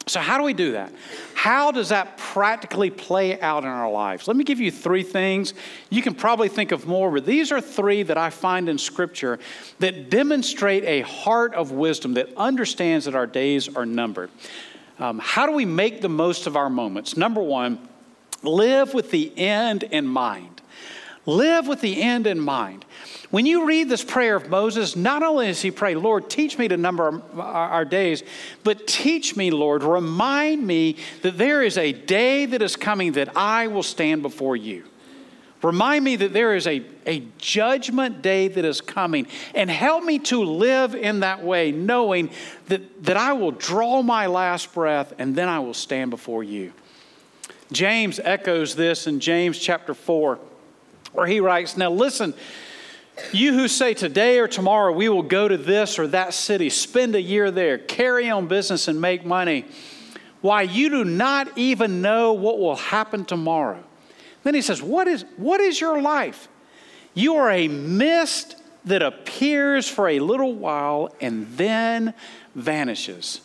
So, 0.09 0.21
how 0.21 0.39
do 0.39 0.45
we 0.45 0.53
do 0.53 0.71
that? 0.73 0.93
How 1.35 1.73
does 1.73 1.89
that 1.89 2.17
practically 2.17 2.91
play 2.91 3.41
out 3.41 3.65
in 3.65 3.69
our 3.69 3.91
lives? 3.91 4.29
Let 4.29 4.37
me 4.37 4.45
give 4.45 4.61
you 4.61 4.71
three 4.71 5.03
things. 5.03 5.53
You 5.91 6.01
can 6.01 6.15
probably 6.15 6.49
think 6.49 6.71
of 6.71 6.87
more, 6.87 7.11
but 7.11 7.27
these 7.27 7.51
are 7.51 7.61
three 7.61 8.05
that 8.05 8.17
I 8.17 8.31
find 8.31 8.69
in 8.69 8.79
Scripture 8.79 9.41
that 9.81 10.09
demonstrate 10.09 10.85
a 10.85 11.01
heart 11.01 11.55
of 11.55 11.73
wisdom 11.73 12.15
that 12.15 12.29
understands 12.37 13.07
that 13.07 13.17
our 13.17 13.27
days 13.27 13.75
are 13.75 13.85
numbered. 13.85 14.31
Um, 15.01 15.19
how 15.19 15.45
do 15.45 15.51
we 15.51 15.65
make 15.65 16.03
the 16.03 16.09
most 16.09 16.47
of 16.47 16.57
our 16.57 16.71
moments? 16.71 17.17
Number 17.17 17.43
one, 17.43 17.89
live 18.45 18.95
with 18.95 19.11
the 19.11 19.37
end 19.37 19.83
in 19.83 20.07
mind. 20.07 20.63
Live 21.27 21.67
with 21.67 21.81
the 21.81 22.01
end 22.01 22.29
in 22.29 22.39
mind. 22.39 22.85
When 23.31 23.47
you 23.47 23.67
read 23.67 23.89
this 23.89 24.05
prayer 24.05 24.37
of 24.37 24.49
Moses, 24.49 24.95
not 24.95 25.25
only 25.25 25.49
does 25.49 25.61
he 25.61 25.73
pray, 25.73 25.97
Lord, 25.97 26.31
teach 26.31 26.57
me 26.57 26.69
to 26.69 26.77
number 26.77 27.21
our, 27.37 27.85
days, 27.85 28.23
but 28.63 28.87
teach 28.87 29.37
me, 29.37 29.51
Lord, 29.51 29.83
remind 29.83 30.65
me 30.65 30.97
that 31.23 31.37
there 31.37 31.65
is 31.65 31.77
a 31.77 31.93
day 31.93 32.47
that 32.47 32.63
is 32.63 32.77
coming 32.77 33.13
that 33.13 33.37
I 33.37 33.67
will 33.67 33.83
stand 33.83 34.23
before 34.23 34.55
you. 34.55 34.85
Remind 35.63 36.05
me 36.05 36.15
that 36.17 36.33
there 36.33 36.55
is 36.55 36.69
a, 36.69 36.85
a 37.07 37.25
judgment 37.39 38.23
day 38.23 38.47
that 38.47 38.65
is 38.65 38.81
coming, 38.81 39.27
and 39.53 39.69
help 39.69 40.05
me 40.05 40.21
to 40.21 40.45
live 40.45 40.95
in 40.95 41.21
that 41.21 41.43
way, 41.43 41.73
knowing 41.73 42.31
that, 42.69 43.03
that 43.05 43.17
I 43.17 43.33
will 43.33 43.51
draw 43.51 44.01
my 44.03 44.27
last 44.27 44.73
breath 44.73 45.13
and 45.19 45.35
then 45.35 45.49
I 45.49 45.59
will 45.59 45.75
stand 45.75 46.11
before 46.11 46.45
you. 46.45 46.73
James 47.73 48.21
echoes 48.23 48.77
this 48.77 49.09
in 49.09 49.19
James 49.19 49.59
chapter 49.59 49.93
4, 49.93 50.39
where 51.17 51.27
he 51.27 51.41
writes, 51.41 51.77
Now 51.77 51.91
listen, 51.91 52.35
you 53.33 53.55
who 53.55 53.69
say 53.69 53.95
today 53.95 54.39
or 54.39 54.47
tomorrow 54.47 54.93
we 54.93 55.09
will 55.09 55.23
go 55.23 55.49
to 55.49 55.57
this 55.57 55.99
or 55.99 56.07
that 56.09 56.35
city, 56.35 56.69
spend 56.71 57.15
a 57.15 57.21
year 57.21 57.51
there, 57.51 57.79
carry 57.79 58.29
on 58.29 58.47
business, 58.47 58.89
and 58.89 59.01
make 59.01 59.25
money, 59.25 59.65
why 60.43 60.63
you 60.63 60.91
do 60.91 61.05
not 61.05 61.57
even 61.57 62.03
know 62.03 62.33
what 62.33 62.59
will 62.59 62.77
happen 62.77 63.25
tomorrow. 63.25 63.83
Then 64.43 64.55
he 64.55 64.63
says, 64.63 64.83
What 64.83 65.09
is, 65.09 65.25
what 65.37 65.61
is 65.61 65.81
your 65.81 66.01
life? 66.01 66.49
You 67.15 67.37
are 67.37 67.51
a 67.51 67.69
mist 67.69 68.57
that 68.85 69.03
appears 69.03 69.89
for 69.89 70.09
a 70.09 70.21
little 70.21 70.55
while 70.55 71.15
and 71.21 71.49
then 71.57 72.15
vanishes. 72.55 73.41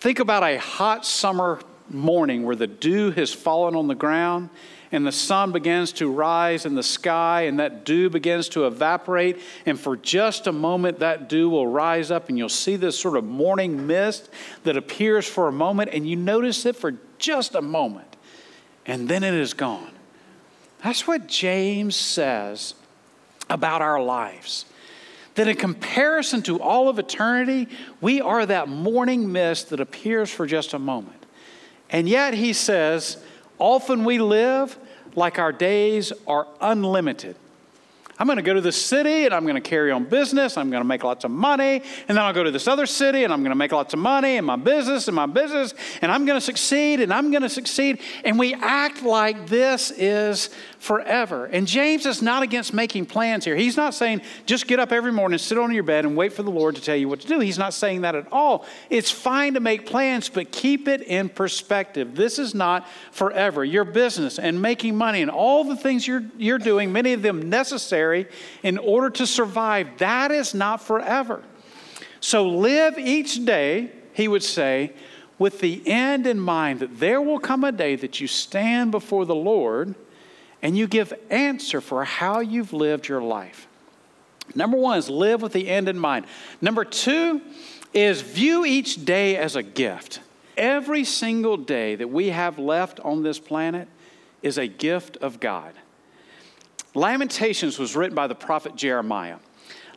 Think 0.00 0.18
about 0.18 0.42
a 0.42 0.58
hot 0.58 1.06
summer 1.06 1.60
morning 1.88 2.44
where 2.44 2.56
the 2.56 2.66
dew 2.66 3.10
has 3.12 3.32
fallen 3.32 3.74
on 3.74 3.86
the 3.86 3.94
ground 3.94 4.50
and 4.90 5.06
the 5.06 5.12
sun 5.12 5.52
begins 5.52 5.92
to 5.92 6.10
rise 6.10 6.64
in 6.64 6.74
the 6.74 6.82
sky 6.82 7.42
and 7.42 7.58
that 7.58 7.84
dew 7.84 8.08
begins 8.08 8.48
to 8.50 8.66
evaporate. 8.66 9.38
And 9.66 9.78
for 9.78 9.96
just 9.96 10.46
a 10.46 10.52
moment, 10.52 11.00
that 11.00 11.28
dew 11.28 11.50
will 11.50 11.66
rise 11.66 12.10
up 12.10 12.28
and 12.28 12.38
you'll 12.38 12.48
see 12.48 12.76
this 12.76 12.98
sort 12.98 13.16
of 13.16 13.24
morning 13.24 13.86
mist 13.86 14.30
that 14.64 14.76
appears 14.76 15.26
for 15.26 15.48
a 15.48 15.52
moment 15.52 15.90
and 15.92 16.08
you 16.08 16.16
notice 16.16 16.64
it 16.64 16.76
for 16.76 16.94
just 17.18 17.54
a 17.54 17.62
moment 17.62 18.16
and 18.86 19.08
then 19.08 19.22
it 19.22 19.34
is 19.34 19.52
gone. 19.52 19.92
That's 20.82 21.06
what 21.06 21.26
James 21.26 21.94
says 21.96 22.74
about 23.50 23.82
our 23.82 24.02
lives. 24.02 24.64
That 25.34 25.48
in 25.48 25.56
comparison 25.56 26.42
to 26.42 26.60
all 26.60 26.88
of 26.88 26.98
eternity, 26.98 27.68
we 28.00 28.20
are 28.20 28.44
that 28.46 28.68
morning 28.68 29.30
mist 29.30 29.70
that 29.70 29.80
appears 29.80 30.30
for 30.30 30.46
just 30.46 30.72
a 30.74 30.78
moment. 30.78 31.26
And 31.90 32.08
yet, 32.08 32.34
he 32.34 32.52
says, 32.52 33.22
often 33.58 34.04
we 34.04 34.18
live 34.18 34.76
like 35.14 35.38
our 35.38 35.52
days 35.52 36.12
are 36.26 36.46
unlimited. 36.60 37.36
I'm 38.18 38.26
going 38.26 38.36
to 38.36 38.42
go 38.42 38.54
to 38.54 38.60
this 38.60 38.80
city 38.80 39.26
and 39.26 39.34
I'm 39.34 39.44
going 39.44 39.54
to 39.54 39.60
carry 39.60 39.92
on 39.92 40.04
business. 40.04 40.56
I'm 40.56 40.70
going 40.70 40.80
to 40.80 40.88
make 40.88 41.04
lots 41.04 41.24
of 41.24 41.30
money. 41.30 41.82
And 42.08 42.16
then 42.16 42.18
I'll 42.18 42.32
go 42.32 42.42
to 42.42 42.50
this 42.50 42.66
other 42.66 42.84
city 42.84 43.22
and 43.22 43.32
I'm 43.32 43.42
going 43.42 43.52
to 43.52 43.56
make 43.56 43.70
lots 43.70 43.94
of 43.94 44.00
money 44.00 44.36
in 44.36 44.44
my 44.44 44.56
business 44.56 45.06
and 45.06 45.14
my 45.14 45.26
business. 45.26 45.72
And 46.02 46.10
I'm 46.10 46.24
going 46.24 46.36
to 46.36 46.44
succeed 46.44 47.00
and 47.00 47.14
I'm 47.14 47.30
going 47.30 47.42
to 47.42 47.48
succeed. 47.48 48.00
And 48.24 48.36
we 48.36 48.54
act 48.54 49.04
like 49.04 49.46
this 49.46 49.92
is 49.92 50.50
forever. 50.80 51.46
And 51.46 51.66
James 51.66 52.06
is 52.06 52.20
not 52.20 52.42
against 52.42 52.74
making 52.74 53.06
plans 53.06 53.44
here. 53.44 53.54
He's 53.54 53.76
not 53.76 53.94
saying 53.94 54.22
just 54.46 54.66
get 54.66 54.80
up 54.80 54.90
every 54.90 55.12
morning, 55.12 55.38
sit 55.38 55.56
on 55.56 55.72
your 55.72 55.84
bed, 55.84 56.04
and 56.04 56.16
wait 56.16 56.32
for 56.32 56.42
the 56.42 56.50
Lord 56.50 56.74
to 56.74 56.82
tell 56.82 56.96
you 56.96 57.08
what 57.08 57.20
to 57.20 57.28
do. 57.28 57.38
He's 57.38 57.58
not 57.58 57.72
saying 57.72 58.00
that 58.00 58.16
at 58.16 58.32
all. 58.32 58.66
It's 58.90 59.12
fine 59.12 59.54
to 59.54 59.60
make 59.60 59.86
plans, 59.86 60.28
but 60.28 60.50
keep 60.50 60.88
it 60.88 61.02
in 61.02 61.28
perspective. 61.28 62.16
This 62.16 62.40
is 62.40 62.52
not 62.52 62.88
forever. 63.12 63.64
Your 63.64 63.84
business 63.84 64.40
and 64.40 64.60
making 64.60 64.96
money 64.96 65.22
and 65.22 65.30
all 65.30 65.62
the 65.62 65.76
things 65.76 66.06
you're, 66.06 66.24
you're 66.36 66.58
doing, 66.58 66.92
many 66.92 67.12
of 67.12 67.22
them 67.22 67.48
necessary 67.48 68.07
in 68.62 68.78
order 68.78 69.10
to 69.10 69.26
survive, 69.26 69.98
that 69.98 70.30
is 70.30 70.54
not 70.54 70.82
forever. 70.82 71.42
So 72.20 72.46
live 72.48 72.98
each 72.98 73.44
day, 73.44 73.92
he 74.12 74.28
would 74.28 74.42
say, 74.42 74.92
with 75.38 75.60
the 75.60 75.82
end 75.86 76.26
in 76.26 76.40
mind 76.40 76.80
that 76.80 76.98
there 76.98 77.22
will 77.22 77.38
come 77.38 77.62
a 77.64 77.72
day 77.72 77.94
that 77.96 78.20
you 78.20 78.26
stand 78.26 78.90
before 78.90 79.24
the 79.24 79.34
Lord 79.34 79.94
and 80.62 80.76
you 80.76 80.88
give 80.88 81.12
answer 81.30 81.80
for 81.80 82.04
how 82.04 82.40
you've 82.40 82.72
lived 82.72 83.06
your 83.06 83.22
life. 83.22 83.68
Number 84.54 84.76
one 84.76 84.98
is 84.98 85.08
live 85.08 85.42
with 85.42 85.52
the 85.52 85.68
end 85.68 85.88
in 85.88 85.98
mind. 85.98 86.26
Number 86.60 86.84
two 86.84 87.40
is 87.94 88.20
view 88.22 88.64
each 88.64 89.04
day 89.04 89.36
as 89.36 89.56
a 89.56 89.62
gift. 89.62 90.20
Every 90.56 91.04
single 91.04 91.56
day 91.56 91.94
that 91.94 92.08
we 92.08 92.28
have 92.30 92.58
left 92.58 92.98
on 93.00 93.22
this 93.22 93.38
planet 93.38 93.86
is 94.42 94.58
a 94.58 94.66
gift 94.66 95.16
of 95.18 95.38
God. 95.38 95.72
Lamentations 96.94 97.78
was 97.78 97.94
written 97.94 98.14
by 98.14 98.26
the 98.26 98.34
prophet 98.34 98.76
Jeremiah. 98.76 99.36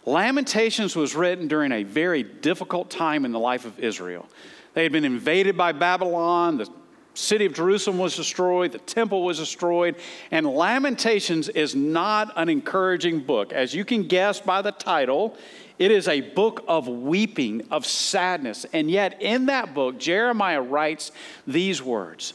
Lamentations 0.06 0.95
was 0.95 1.15
written 1.15 1.47
during 1.47 1.71
a 1.71 1.84
very 1.84 2.23
difficult 2.23 2.89
time 2.89 3.23
in 3.23 3.32
the 3.32 3.39
life 3.39 3.65
of 3.65 3.80
Israel. 3.80 4.27
They 4.73 4.84
had 4.84 4.91
been 4.91 5.06
invaded 5.06 5.58
by 5.58 5.73
Babylon, 5.73 6.58
the 6.58 6.69
city 7.13 7.45
of 7.45 7.54
Jerusalem 7.54 7.97
was 7.97 8.15
destroyed, 8.15 8.71
the 8.71 8.80
temple 8.80 9.23
was 9.23 9.38
destroyed, 9.38 9.95
and 10.32 10.45
Lamentations 10.47 11.49
is 11.49 11.75
not 11.75 12.32
an 12.36 12.49
encouraging 12.49 13.19
book. 13.19 13.54
As 13.54 13.75
you 13.75 13.86
can 13.86 14.04
guess 14.04 14.39
by 14.39 14.62
the 14.62 14.71
title, 14.71 15.38
it 15.77 15.91
is 15.91 16.08
a 16.08 16.21
book 16.21 16.63
of 16.67 16.88
weeping, 16.88 17.67
of 17.71 17.86
sadness. 17.86 18.65
And 18.71 18.89
yet, 18.89 19.21
in 19.21 19.47
that 19.47 19.73
book, 19.73 19.97
Jeremiah 19.97 20.62
writes 20.62 21.12
these 21.45 21.82
words 21.82 22.34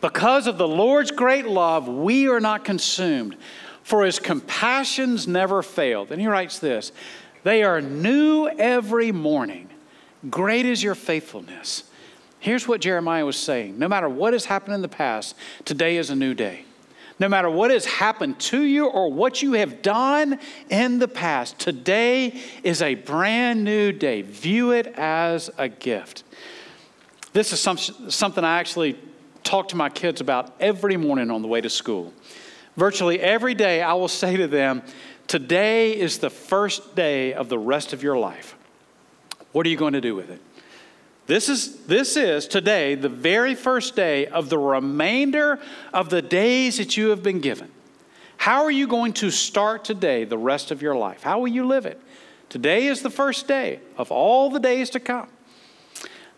Because 0.00 0.46
of 0.46 0.58
the 0.58 0.68
Lord's 0.68 1.10
great 1.10 1.46
love, 1.46 1.88
we 1.88 2.28
are 2.28 2.40
not 2.40 2.64
consumed, 2.64 3.36
for 3.88 4.04
his 4.04 4.18
compassions 4.18 5.26
never 5.26 5.62
fail. 5.62 6.04
Then 6.04 6.18
he 6.20 6.26
writes 6.26 6.58
this 6.58 6.92
They 7.42 7.62
are 7.62 7.80
new 7.80 8.46
every 8.46 9.12
morning. 9.12 9.70
Great 10.28 10.66
is 10.66 10.82
your 10.82 10.94
faithfulness. 10.94 11.84
Here's 12.38 12.68
what 12.68 12.82
Jeremiah 12.82 13.24
was 13.24 13.38
saying 13.38 13.78
No 13.78 13.88
matter 13.88 14.06
what 14.06 14.34
has 14.34 14.44
happened 14.44 14.74
in 14.74 14.82
the 14.82 14.88
past, 14.88 15.34
today 15.64 15.96
is 15.96 16.10
a 16.10 16.14
new 16.14 16.34
day. 16.34 16.66
No 17.18 17.30
matter 17.30 17.48
what 17.48 17.70
has 17.70 17.86
happened 17.86 18.38
to 18.40 18.62
you 18.62 18.84
or 18.88 19.10
what 19.10 19.40
you 19.40 19.54
have 19.54 19.80
done 19.80 20.38
in 20.68 20.98
the 20.98 21.08
past, 21.08 21.58
today 21.58 22.38
is 22.62 22.82
a 22.82 22.94
brand 22.94 23.64
new 23.64 23.90
day. 23.90 24.20
View 24.20 24.72
it 24.72 24.86
as 24.98 25.48
a 25.56 25.66
gift. 25.70 26.24
This 27.32 27.54
is 27.54 27.60
some, 27.60 27.78
something 27.78 28.44
I 28.44 28.60
actually 28.60 28.98
talk 29.44 29.68
to 29.68 29.76
my 29.76 29.88
kids 29.88 30.20
about 30.20 30.54
every 30.60 30.98
morning 30.98 31.30
on 31.30 31.40
the 31.40 31.48
way 31.48 31.62
to 31.62 31.70
school. 31.70 32.12
Virtually 32.78 33.18
every 33.18 33.54
day, 33.54 33.82
I 33.82 33.94
will 33.94 34.06
say 34.06 34.36
to 34.36 34.46
them, 34.46 34.82
Today 35.26 35.98
is 35.98 36.18
the 36.18 36.30
first 36.30 36.94
day 36.94 37.34
of 37.34 37.48
the 37.48 37.58
rest 37.58 37.92
of 37.92 38.04
your 38.04 38.16
life. 38.16 38.54
What 39.50 39.66
are 39.66 39.68
you 39.68 39.76
going 39.76 39.94
to 39.94 40.00
do 40.00 40.14
with 40.14 40.30
it? 40.30 40.40
This 41.26 41.48
is, 41.48 41.84
this 41.86 42.16
is 42.16 42.46
today 42.46 42.94
the 42.94 43.08
very 43.08 43.56
first 43.56 43.96
day 43.96 44.26
of 44.26 44.48
the 44.48 44.58
remainder 44.58 45.58
of 45.92 46.08
the 46.08 46.22
days 46.22 46.78
that 46.78 46.96
you 46.96 47.08
have 47.08 47.20
been 47.20 47.40
given. 47.40 47.68
How 48.36 48.62
are 48.62 48.70
you 48.70 48.86
going 48.86 49.12
to 49.14 49.30
start 49.32 49.84
today 49.84 50.24
the 50.24 50.38
rest 50.38 50.70
of 50.70 50.80
your 50.80 50.94
life? 50.94 51.24
How 51.24 51.40
will 51.40 51.48
you 51.48 51.66
live 51.66 51.84
it? 51.84 52.00
Today 52.48 52.86
is 52.86 53.02
the 53.02 53.10
first 53.10 53.48
day 53.48 53.80
of 53.96 54.12
all 54.12 54.50
the 54.50 54.60
days 54.60 54.88
to 54.90 55.00
come. 55.00 55.28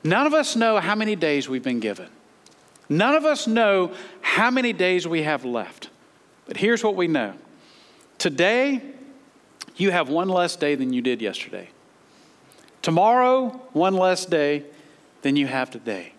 None 0.03 0.27
of 0.27 0.33
us 0.33 0.57
know 0.57 0.81
how 0.81 0.95
many 0.95 1.17
days 1.17 1.51
we've 1.51 1.63
been 1.63 1.81
given. 1.81 2.09
None 2.89 3.15
of 3.15 3.27
us 3.27 3.47
know 3.47 3.93
how 4.23 4.51
many 4.51 4.73
days 4.73 5.07
we 5.07 5.23
have 5.23 5.45
left. 5.45 5.90
But 6.51 6.57
here's 6.57 6.83
what 6.83 6.97
we 6.97 7.07
know 7.07 7.35
today, 8.19 8.83
you 9.77 9.93
have 9.93 10.09
one 10.09 10.29
less 10.29 10.57
day 10.57 10.75
than 10.75 10.93
you 10.93 11.01
did 11.01 11.23
yesterday. 11.23 11.69
Tomorrow, 12.83 13.51
one 13.73 13.95
less 13.95 14.27
day 14.27 14.65
than 15.23 15.37
you 15.37 15.47
have 15.47 15.71
today. 15.71 16.13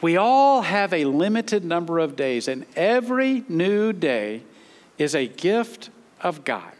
We 0.00 0.16
all 0.16 0.62
have 0.62 0.94
a 0.94 1.04
limited 1.04 1.64
number 1.64 1.98
of 1.98 2.14
days, 2.14 2.46
and 2.46 2.64
every 2.76 3.42
new 3.48 3.92
day 3.92 4.44
is 4.98 5.16
a 5.16 5.26
gift 5.26 5.90
of 6.20 6.44
God. 6.44 6.72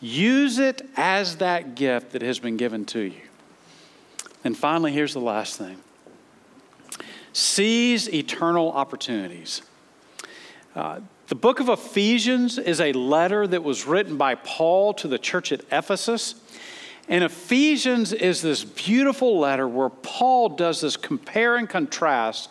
Use 0.00 0.58
it 0.58 0.80
as 0.96 1.36
that 1.36 1.74
gift 1.74 2.12
that 2.12 2.22
has 2.22 2.38
been 2.38 2.56
given 2.56 2.86
to 2.86 3.00
you. 3.00 3.20
And 4.42 4.56
finally, 4.56 4.92
here's 4.92 5.12
the 5.12 5.20
last 5.20 5.58
thing 5.58 5.76
seize 7.34 8.08
eternal 8.08 8.72
opportunities. 8.72 9.60
Uh, 10.74 11.00
the 11.30 11.36
book 11.36 11.60
of 11.60 11.68
Ephesians 11.68 12.58
is 12.58 12.80
a 12.80 12.92
letter 12.92 13.46
that 13.46 13.62
was 13.62 13.86
written 13.86 14.16
by 14.16 14.34
Paul 14.34 14.92
to 14.94 15.06
the 15.06 15.16
church 15.16 15.52
at 15.52 15.60
Ephesus. 15.70 16.34
And 17.08 17.22
Ephesians 17.22 18.12
is 18.12 18.42
this 18.42 18.64
beautiful 18.64 19.38
letter 19.38 19.68
where 19.68 19.90
Paul 19.90 20.48
does 20.48 20.80
this 20.80 20.96
compare 20.96 21.54
and 21.54 21.68
contrast 21.68 22.50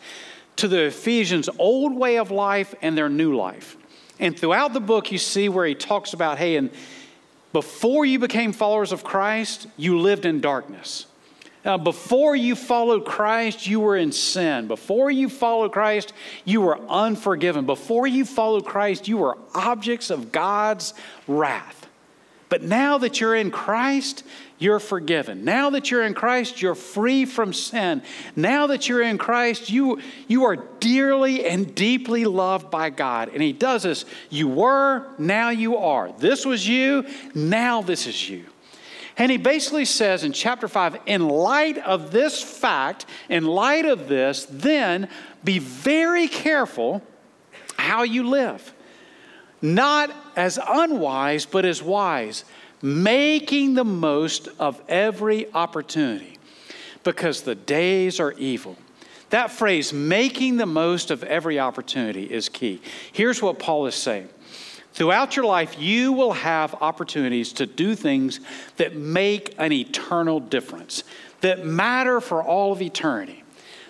to 0.56 0.70
the 0.70 0.86
Ephesians' 0.86 1.50
old 1.60 1.94
way 1.94 2.20
of 2.20 2.32
life 2.32 2.74
and 2.82 2.98
their 2.98 3.10
new 3.10 3.36
life. 3.36 3.76
And 4.18 4.40
throughout 4.40 4.72
the 4.72 4.80
book, 4.80 5.12
you 5.12 5.18
see 5.18 5.50
where 5.50 5.66
he 5.66 5.76
talks 5.76 6.14
about 6.14 6.38
hey, 6.38 6.56
and 6.56 6.72
before 7.52 8.06
you 8.06 8.18
became 8.18 8.54
followers 8.54 8.94
of 8.94 9.04
Christ, 9.04 9.68
you 9.76 10.00
lived 10.00 10.26
in 10.26 10.40
darkness. 10.40 11.06
Now, 11.70 11.78
before 11.78 12.36
you 12.36 12.56
followed 12.56 13.06
Christ, 13.06 13.68
you 13.68 13.80
were 13.80 13.96
in 13.96 14.12
sin. 14.12 14.68
Before 14.68 15.12
you 15.12 15.30
followed 15.30 15.72
Christ, 15.72 16.14
you 16.44 16.62
were 16.62 16.80
unforgiven. 16.90 17.68
Before 17.68 18.08
you 18.08 18.26
followed 18.26 18.66
Christ, 18.66 19.08
you 19.08 19.18
were 19.18 19.38
objects 19.54 20.10
of 20.10 20.32
God's 20.32 20.96
wrath. 21.28 21.88
But 22.50 22.64
now 22.64 22.98
that 22.98 23.22
you're 23.22 23.36
in 23.36 23.52
Christ, 23.52 24.24
you're 24.58 24.80
forgiven. 24.80 25.46
Now 25.46 25.70
that 25.70 25.92
you're 25.92 26.02
in 26.02 26.16
Christ, 26.16 26.60
you're 26.60 26.74
free 26.74 27.26
from 27.26 27.54
sin. 27.54 28.02
Now 28.36 28.66
that 28.66 28.90
you're 28.90 29.04
in 29.04 29.20
Christ, 29.20 29.70
you, 29.70 30.02
you 30.28 30.46
are 30.46 30.56
dearly 30.56 31.46
and 31.46 31.76
deeply 31.76 32.26
loved 32.26 32.72
by 32.72 32.90
God. 32.90 33.30
And 33.32 33.44
He 33.44 33.54
does 33.54 33.84
this. 33.84 34.06
You 34.32 34.48
were, 34.48 35.06
now 35.20 35.52
you 35.52 35.78
are. 35.78 36.12
This 36.14 36.48
was 36.48 36.68
you, 36.68 37.06
now 37.36 37.84
this 37.84 38.08
is 38.08 38.28
you. 38.28 38.46
And 39.20 39.30
he 39.30 39.38
basically 39.38 39.84
says 39.84 40.24
in 40.24 40.32
chapter 40.32 40.70
5 40.70 41.02
in 41.06 41.28
light 41.28 41.78
of 41.78 42.12
this 42.12 42.42
fact, 42.42 43.06
in 43.28 43.44
light 43.44 43.86
of 43.86 44.08
this, 44.08 44.46
then 44.50 45.10
be 45.44 45.60
very 45.60 46.30
careful 46.30 47.04
how 47.78 48.04
you 48.04 48.24
live. 48.30 48.74
Not 49.62 50.16
as 50.38 50.58
unwise, 50.66 51.46
but 51.46 51.66
as 51.66 51.84
wise, 51.84 52.46
making 52.82 53.74
the 53.74 53.84
most 53.84 54.48
of 54.58 54.82
every 54.88 55.52
opportunity 55.54 56.38
because 57.04 57.42
the 57.42 57.56
days 57.56 58.22
are 58.22 58.32
evil. 58.34 58.78
That 59.32 59.52
phrase, 59.52 59.92
making 59.92 60.58
the 60.58 60.66
most 60.66 61.12
of 61.12 61.24
every 61.24 61.60
opportunity, 61.60 62.24
is 62.24 62.48
key. 62.48 62.82
Here's 63.12 63.42
what 63.42 63.60
Paul 63.60 63.86
is 63.86 63.96
saying 63.96 64.30
Throughout 64.94 65.36
your 65.36 65.46
life, 65.46 65.80
you 65.80 66.12
will 66.14 66.34
have 66.34 66.76
opportunities 66.82 67.54
to 67.54 67.66
do 67.66 67.96
things 67.96 68.40
that 68.78 68.96
make 68.96 69.56
an 69.58 69.72
eternal 69.72 70.40
difference, 70.40 71.04
that 71.42 71.66
matter 71.66 72.20
for 72.20 72.44
all 72.44 72.74
of 72.74 72.82
eternity. 72.82 73.44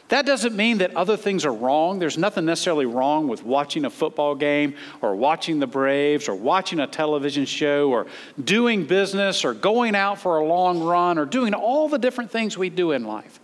That 0.09 0.25
doesn't 0.25 0.55
mean 0.55 0.79
that 0.79 0.95
other 0.95 1.15
things 1.15 1.45
are 1.45 1.53
wrong. 1.53 1.99
There's 1.99 2.17
nothing 2.17 2.45
necessarily 2.45 2.87
wrong 2.87 3.27
with 3.27 3.43
watching 3.43 3.85
a 3.85 3.91
football 3.91 4.33
game 4.33 4.73
or 5.01 5.15
watching 5.15 5.59
the 5.59 5.67
Braves 5.67 6.27
or 6.27 6.33
watching 6.33 6.79
a 6.79 6.87
television 6.87 7.45
show 7.45 7.91
or 7.91 8.07
doing 8.43 8.85
business 8.85 9.45
or 9.45 9.53
going 9.53 9.95
out 9.95 10.17
for 10.17 10.37
a 10.37 10.45
long 10.45 10.81
run 10.83 11.19
or 11.19 11.25
doing 11.25 11.53
all 11.53 11.87
the 11.87 11.99
different 11.99 12.31
things 12.31 12.57
we 12.57 12.71
do 12.71 12.91
in 12.91 13.05
life. 13.05 13.39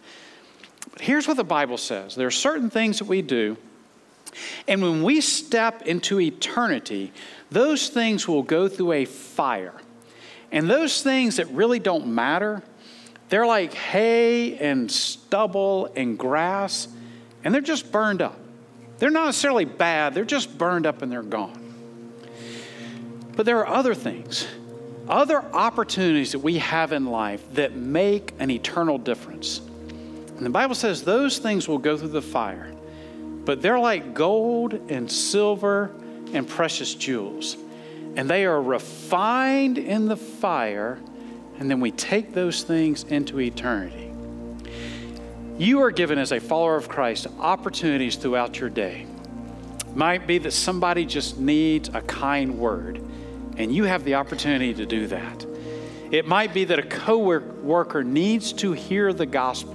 But 0.91 1.01
here's 1.01 1.27
what 1.27 1.37
the 1.37 1.43
Bible 1.43 1.77
says 1.77 2.15
there 2.15 2.27
are 2.27 2.31
certain 2.31 2.71
things 2.71 2.97
that 2.97 3.05
we 3.05 3.21
do, 3.21 3.57
and 4.67 4.81
when 4.81 5.03
we 5.03 5.21
step 5.21 5.83
into 5.83 6.19
eternity, 6.19 7.13
those 7.55 7.87
things 7.87 8.27
will 8.27 8.43
go 8.43 8.67
through 8.67 8.91
a 8.91 9.05
fire. 9.05 9.73
And 10.51 10.69
those 10.69 11.01
things 11.01 11.37
that 11.37 11.47
really 11.51 11.79
don't 11.79 12.07
matter, 12.07 12.61
they're 13.29 13.47
like 13.47 13.73
hay 13.73 14.57
and 14.57 14.91
stubble 14.91 15.89
and 15.95 16.19
grass, 16.19 16.89
and 17.45 17.53
they're 17.53 17.61
just 17.61 17.93
burned 17.93 18.21
up. 18.21 18.37
They're 18.97 19.09
not 19.09 19.27
necessarily 19.27 19.63
bad, 19.63 20.13
they're 20.13 20.25
just 20.25 20.57
burned 20.57 20.85
up 20.85 21.01
and 21.01 21.09
they're 21.09 21.23
gone. 21.23 21.73
But 23.37 23.45
there 23.45 23.59
are 23.59 23.67
other 23.67 23.95
things, 23.95 24.45
other 25.07 25.41
opportunities 25.53 26.33
that 26.33 26.39
we 26.39 26.57
have 26.57 26.91
in 26.91 27.05
life 27.05 27.41
that 27.53 27.73
make 27.73 28.33
an 28.37 28.51
eternal 28.51 28.97
difference. 28.97 29.59
And 29.59 30.45
the 30.45 30.49
Bible 30.49 30.75
says 30.75 31.03
those 31.03 31.37
things 31.37 31.69
will 31.69 31.77
go 31.77 31.95
through 31.97 32.09
the 32.09 32.21
fire, 32.21 32.73
but 33.45 33.61
they're 33.61 33.79
like 33.79 34.13
gold 34.13 34.73
and 34.89 35.09
silver 35.09 35.95
and 36.35 36.47
precious 36.47 36.93
jewels. 36.93 37.57
And 38.15 38.29
they 38.29 38.45
are 38.45 38.61
refined 38.61 39.77
in 39.77 40.07
the 40.07 40.17
fire, 40.17 40.99
and 41.59 41.69
then 41.69 41.79
we 41.79 41.91
take 41.91 42.33
those 42.33 42.63
things 42.63 43.03
into 43.03 43.39
eternity. 43.39 44.13
You 45.57 45.81
are 45.81 45.91
given, 45.91 46.19
as 46.19 46.31
a 46.31 46.39
follower 46.39 46.75
of 46.75 46.89
Christ, 46.89 47.27
opportunities 47.39 48.17
throughout 48.17 48.59
your 48.59 48.69
day. 48.69 49.05
Might 49.93 50.27
be 50.27 50.37
that 50.39 50.51
somebody 50.51 51.05
just 51.05 51.39
needs 51.39 51.89
a 51.93 52.01
kind 52.01 52.59
word, 52.59 53.01
and 53.57 53.73
you 53.73 53.85
have 53.85 54.03
the 54.03 54.15
opportunity 54.15 54.73
to 54.73 54.85
do 54.85 55.07
that. 55.07 55.45
It 56.11 56.27
might 56.27 56.53
be 56.53 56.65
that 56.65 56.77
a 56.77 56.83
coworker 56.83 58.03
needs 58.03 58.53
to 58.53 58.73
hear 58.73 59.11
the 59.13 59.25
gospel 59.25 59.74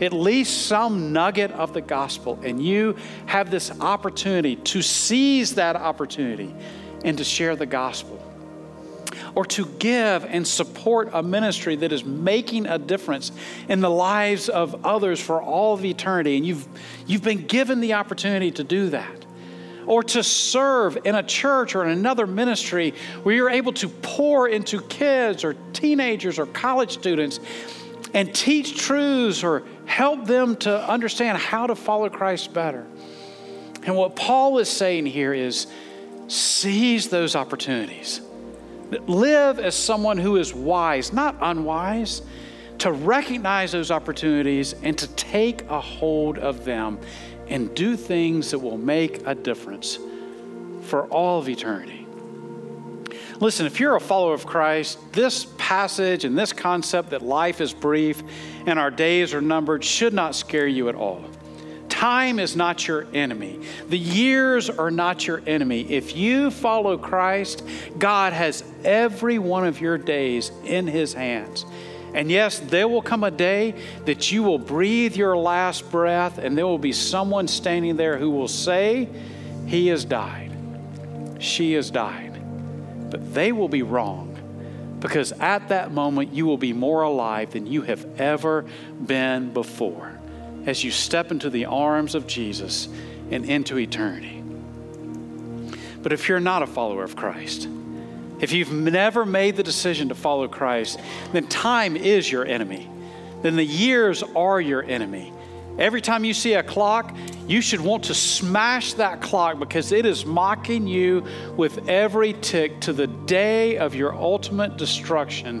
at 0.00 0.12
least 0.12 0.66
some 0.66 1.12
nugget 1.12 1.50
of 1.52 1.72
the 1.72 1.80
gospel, 1.80 2.38
and 2.42 2.64
you 2.64 2.96
have 3.26 3.50
this 3.50 3.70
opportunity 3.80 4.56
to 4.56 4.82
seize 4.82 5.54
that 5.56 5.76
opportunity 5.76 6.54
and 7.04 7.18
to 7.18 7.24
share 7.24 7.56
the 7.56 7.66
gospel. 7.66 8.18
Or 9.34 9.46
to 9.46 9.64
give 9.78 10.26
and 10.26 10.46
support 10.46 11.10
a 11.14 11.22
ministry 11.22 11.76
that 11.76 11.90
is 11.90 12.04
making 12.04 12.66
a 12.66 12.78
difference 12.78 13.32
in 13.66 13.80
the 13.80 13.88
lives 13.88 14.50
of 14.50 14.84
others 14.84 15.20
for 15.20 15.40
all 15.40 15.72
of 15.72 15.84
eternity. 15.86 16.36
And 16.36 16.44
you've, 16.44 16.66
you've 17.06 17.22
been 17.22 17.46
given 17.46 17.80
the 17.80 17.94
opportunity 17.94 18.50
to 18.50 18.64
do 18.64 18.90
that 18.90 19.22
or 19.86 20.02
to 20.02 20.22
serve 20.22 20.98
in 21.04 21.14
a 21.14 21.22
church 21.22 21.74
or 21.74 21.84
in 21.84 21.90
another 21.90 22.26
ministry 22.26 22.94
where 23.22 23.34
you're 23.34 23.50
able 23.50 23.72
to 23.72 23.88
pour 23.88 24.48
into 24.48 24.80
kids 24.82 25.44
or 25.44 25.54
teenagers 25.72 26.38
or 26.38 26.46
college 26.46 26.92
students 26.92 27.40
and 28.14 28.34
teach 28.34 28.76
truths 28.76 29.42
or 29.42 29.62
help 29.86 30.26
them 30.26 30.56
to 30.56 30.88
understand 30.88 31.38
how 31.38 31.66
to 31.66 31.74
follow 31.74 32.08
Christ 32.08 32.52
better. 32.52 32.86
And 33.84 33.96
what 33.96 34.16
Paul 34.16 34.58
is 34.58 34.68
saying 34.68 35.06
here 35.06 35.34
is 35.34 35.66
seize 36.28 37.08
those 37.08 37.34
opportunities. 37.34 38.20
Live 39.06 39.58
as 39.58 39.74
someone 39.74 40.18
who 40.18 40.36
is 40.36 40.54
wise, 40.54 41.12
not 41.12 41.36
unwise, 41.40 42.22
to 42.78 42.92
recognize 42.92 43.72
those 43.72 43.90
opportunities 43.90 44.74
and 44.82 44.96
to 44.98 45.06
take 45.08 45.62
a 45.68 45.80
hold 45.80 46.38
of 46.38 46.64
them 46.64 46.98
and 47.48 47.74
do 47.74 47.96
things 47.96 48.50
that 48.50 48.58
will 48.58 48.78
make 48.78 49.26
a 49.26 49.34
difference 49.34 49.98
for 50.82 51.06
all 51.06 51.38
of 51.38 51.48
eternity. 51.48 52.01
Listen, 53.42 53.66
if 53.66 53.80
you're 53.80 53.96
a 53.96 54.00
follower 54.00 54.34
of 54.34 54.46
Christ, 54.46 55.00
this 55.12 55.46
passage 55.58 56.24
and 56.24 56.38
this 56.38 56.52
concept 56.52 57.10
that 57.10 57.22
life 57.22 57.60
is 57.60 57.74
brief 57.74 58.22
and 58.66 58.78
our 58.78 58.88
days 58.88 59.34
are 59.34 59.40
numbered 59.40 59.82
should 59.84 60.14
not 60.14 60.36
scare 60.36 60.68
you 60.68 60.88
at 60.88 60.94
all. 60.94 61.24
Time 61.88 62.38
is 62.38 62.54
not 62.54 62.86
your 62.86 63.04
enemy. 63.12 63.58
The 63.88 63.98
years 63.98 64.70
are 64.70 64.92
not 64.92 65.26
your 65.26 65.42
enemy. 65.44 65.80
If 65.90 66.14
you 66.14 66.52
follow 66.52 66.96
Christ, 66.96 67.66
God 67.98 68.32
has 68.32 68.62
every 68.84 69.40
one 69.40 69.66
of 69.66 69.80
your 69.80 69.98
days 69.98 70.52
in 70.62 70.86
His 70.86 71.12
hands. 71.12 71.66
And 72.14 72.30
yes, 72.30 72.60
there 72.60 72.86
will 72.86 73.02
come 73.02 73.24
a 73.24 73.30
day 73.32 73.74
that 74.04 74.30
you 74.30 74.44
will 74.44 74.58
breathe 74.58 75.16
your 75.16 75.36
last 75.36 75.90
breath, 75.90 76.38
and 76.38 76.56
there 76.56 76.68
will 76.68 76.78
be 76.78 76.92
someone 76.92 77.48
standing 77.48 77.96
there 77.96 78.18
who 78.18 78.30
will 78.30 78.46
say, 78.46 79.08
He 79.66 79.88
has 79.88 80.04
died. 80.04 80.52
She 81.40 81.72
has 81.72 81.90
died 81.90 82.31
but 83.12 83.34
they 83.34 83.52
will 83.52 83.68
be 83.68 83.82
wrong 83.82 84.38
because 84.98 85.32
at 85.32 85.68
that 85.68 85.92
moment 85.92 86.32
you 86.32 86.46
will 86.46 86.56
be 86.56 86.72
more 86.72 87.02
alive 87.02 87.50
than 87.50 87.66
you 87.66 87.82
have 87.82 88.06
ever 88.18 88.64
been 89.04 89.52
before 89.52 90.18
as 90.64 90.82
you 90.82 90.90
step 90.90 91.30
into 91.30 91.50
the 91.50 91.66
arms 91.66 92.14
of 92.14 92.26
Jesus 92.26 92.88
and 93.30 93.44
into 93.44 93.78
eternity. 93.78 94.42
But 96.02 96.14
if 96.14 96.26
you're 96.26 96.40
not 96.40 96.62
a 96.62 96.66
follower 96.66 97.04
of 97.04 97.14
Christ, 97.14 97.68
if 98.40 98.52
you've 98.52 98.72
never 98.72 99.26
made 99.26 99.56
the 99.56 99.62
decision 99.62 100.08
to 100.08 100.14
follow 100.14 100.48
Christ, 100.48 100.98
then 101.32 101.46
time 101.48 101.96
is 101.96 102.32
your 102.32 102.46
enemy. 102.46 102.88
Then 103.42 103.56
the 103.56 103.64
years 103.64 104.22
are 104.22 104.58
your 104.58 104.82
enemy. 104.82 105.34
Every 105.78 106.00
time 106.00 106.24
you 106.24 106.34
see 106.34 106.54
a 106.54 106.62
clock, 106.62 107.16
you 107.46 107.60
should 107.60 107.80
want 107.80 108.04
to 108.04 108.14
smash 108.14 108.92
that 108.94 109.20
clock 109.22 109.58
because 109.58 109.90
it 109.92 110.04
is 110.04 110.26
mocking 110.26 110.86
you 110.86 111.24
with 111.56 111.88
every 111.88 112.34
tick 112.34 112.80
to 112.82 112.92
the 112.92 113.06
day 113.06 113.78
of 113.78 113.94
your 113.94 114.14
ultimate 114.14 114.76
destruction 114.76 115.60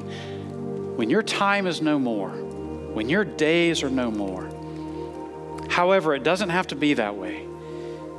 when 0.96 1.08
your 1.08 1.22
time 1.22 1.66
is 1.66 1.80
no 1.80 1.98
more, 1.98 2.30
when 2.30 3.08
your 3.08 3.24
days 3.24 3.82
are 3.82 3.90
no 3.90 4.10
more. 4.10 4.50
However, 5.70 6.14
it 6.14 6.22
doesn't 6.22 6.50
have 6.50 6.66
to 6.68 6.76
be 6.76 6.94
that 6.94 7.16
way. 7.16 7.46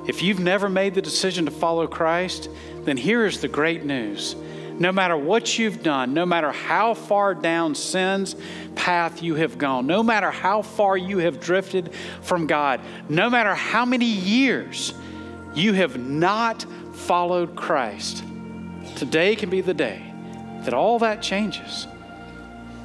If 0.08 0.24
you've 0.24 0.40
never 0.40 0.68
made 0.70 0.96
the 0.96 1.02
decision 1.02 1.46
to 1.46 1.52
follow 1.52 1.88
Christ, 1.88 2.50
then 2.82 2.98
here 2.98 3.26
is 3.26 3.40
the 3.40 3.48
great 3.48 3.86
news 3.86 4.36
no 4.80 4.92
matter 4.92 5.16
what 5.16 5.58
you've 5.58 5.84
done, 5.84 6.14
no 6.14 6.26
matter 6.26 6.52
how 6.52 6.94
far 6.94 7.36
down 7.36 7.76
sin's 7.76 8.36
path 8.76 9.22
you 9.22 9.36
have 9.36 9.58
gone, 9.58 9.88
no 9.88 10.04
matter 10.04 10.32
how 10.32 10.62
far 10.62 10.98
you 10.98 11.20
have 11.20 11.40
drifted 11.40 11.94
from 12.22 12.48
God, 12.48 12.82
no 13.10 13.30
matter 13.30 13.54
how 13.54 13.86
many 13.86 14.06
years 14.06 14.94
you 15.54 15.74
have 15.74 16.00
not 16.00 16.66
followed 16.94 17.56
Christ, 17.56 18.24
today 18.96 19.36
can 19.36 19.50
be 19.50 19.62
the 19.62 19.74
day 19.74 20.14
that 20.64 20.74
all 20.74 21.00
that 21.00 21.22
changes. 21.22 21.88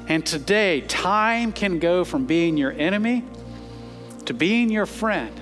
And 0.07 0.25
today, 0.25 0.81
time 0.81 1.51
can 1.51 1.79
go 1.79 2.03
from 2.03 2.25
being 2.25 2.57
your 2.57 2.71
enemy 2.71 3.23
to 4.25 4.33
being 4.33 4.69
your 4.69 4.87
friend 4.87 5.39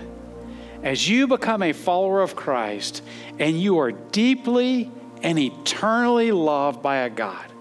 as 0.83 1.07
you 1.09 1.27
become 1.27 1.63
a 1.63 1.73
follower 1.73 2.21
of 2.21 2.35
Christ 2.35 3.01
and 3.39 3.59
you 3.59 3.79
are 3.79 3.91
deeply 3.91 4.91
and 5.21 5.39
eternally 5.39 6.31
loved 6.31 6.81
by 6.81 6.97
a 6.97 7.09
God 7.09 7.51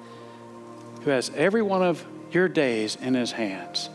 who 1.02 1.10
has 1.10 1.30
every 1.34 1.62
one 1.62 1.82
of 1.82 2.04
your 2.32 2.48
days 2.48 2.96
in 2.96 3.14
his 3.14 3.32
hands. 3.32 3.90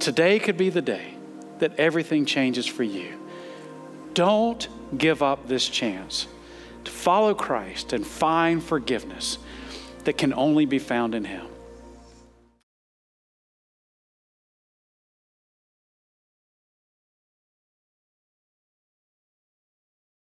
Today 0.00 0.38
could 0.38 0.56
be 0.56 0.70
the 0.70 0.82
day 0.82 1.14
that 1.58 1.78
everything 1.78 2.26
changes 2.26 2.66
for 2.66 2.82
you. 2.82 3.18
Don't 4.14 4.68
give 4.96 5.22
up 5.22 5.48
this 5.48 5.68
chance 5.68 6.26
to 6.84 6.90
follow 6.90 7.34
Christ 7.34 7.92
and 7.92 8.06
find 8.06 8.62
forgiveness. 8.62 9.38
that 10.04 10.18
can 10.18 10.32
only 10.34 10.66
be 10.66 10.78
found 10.78 11.14
in 11.14 11.24
Him. 11.24 11.46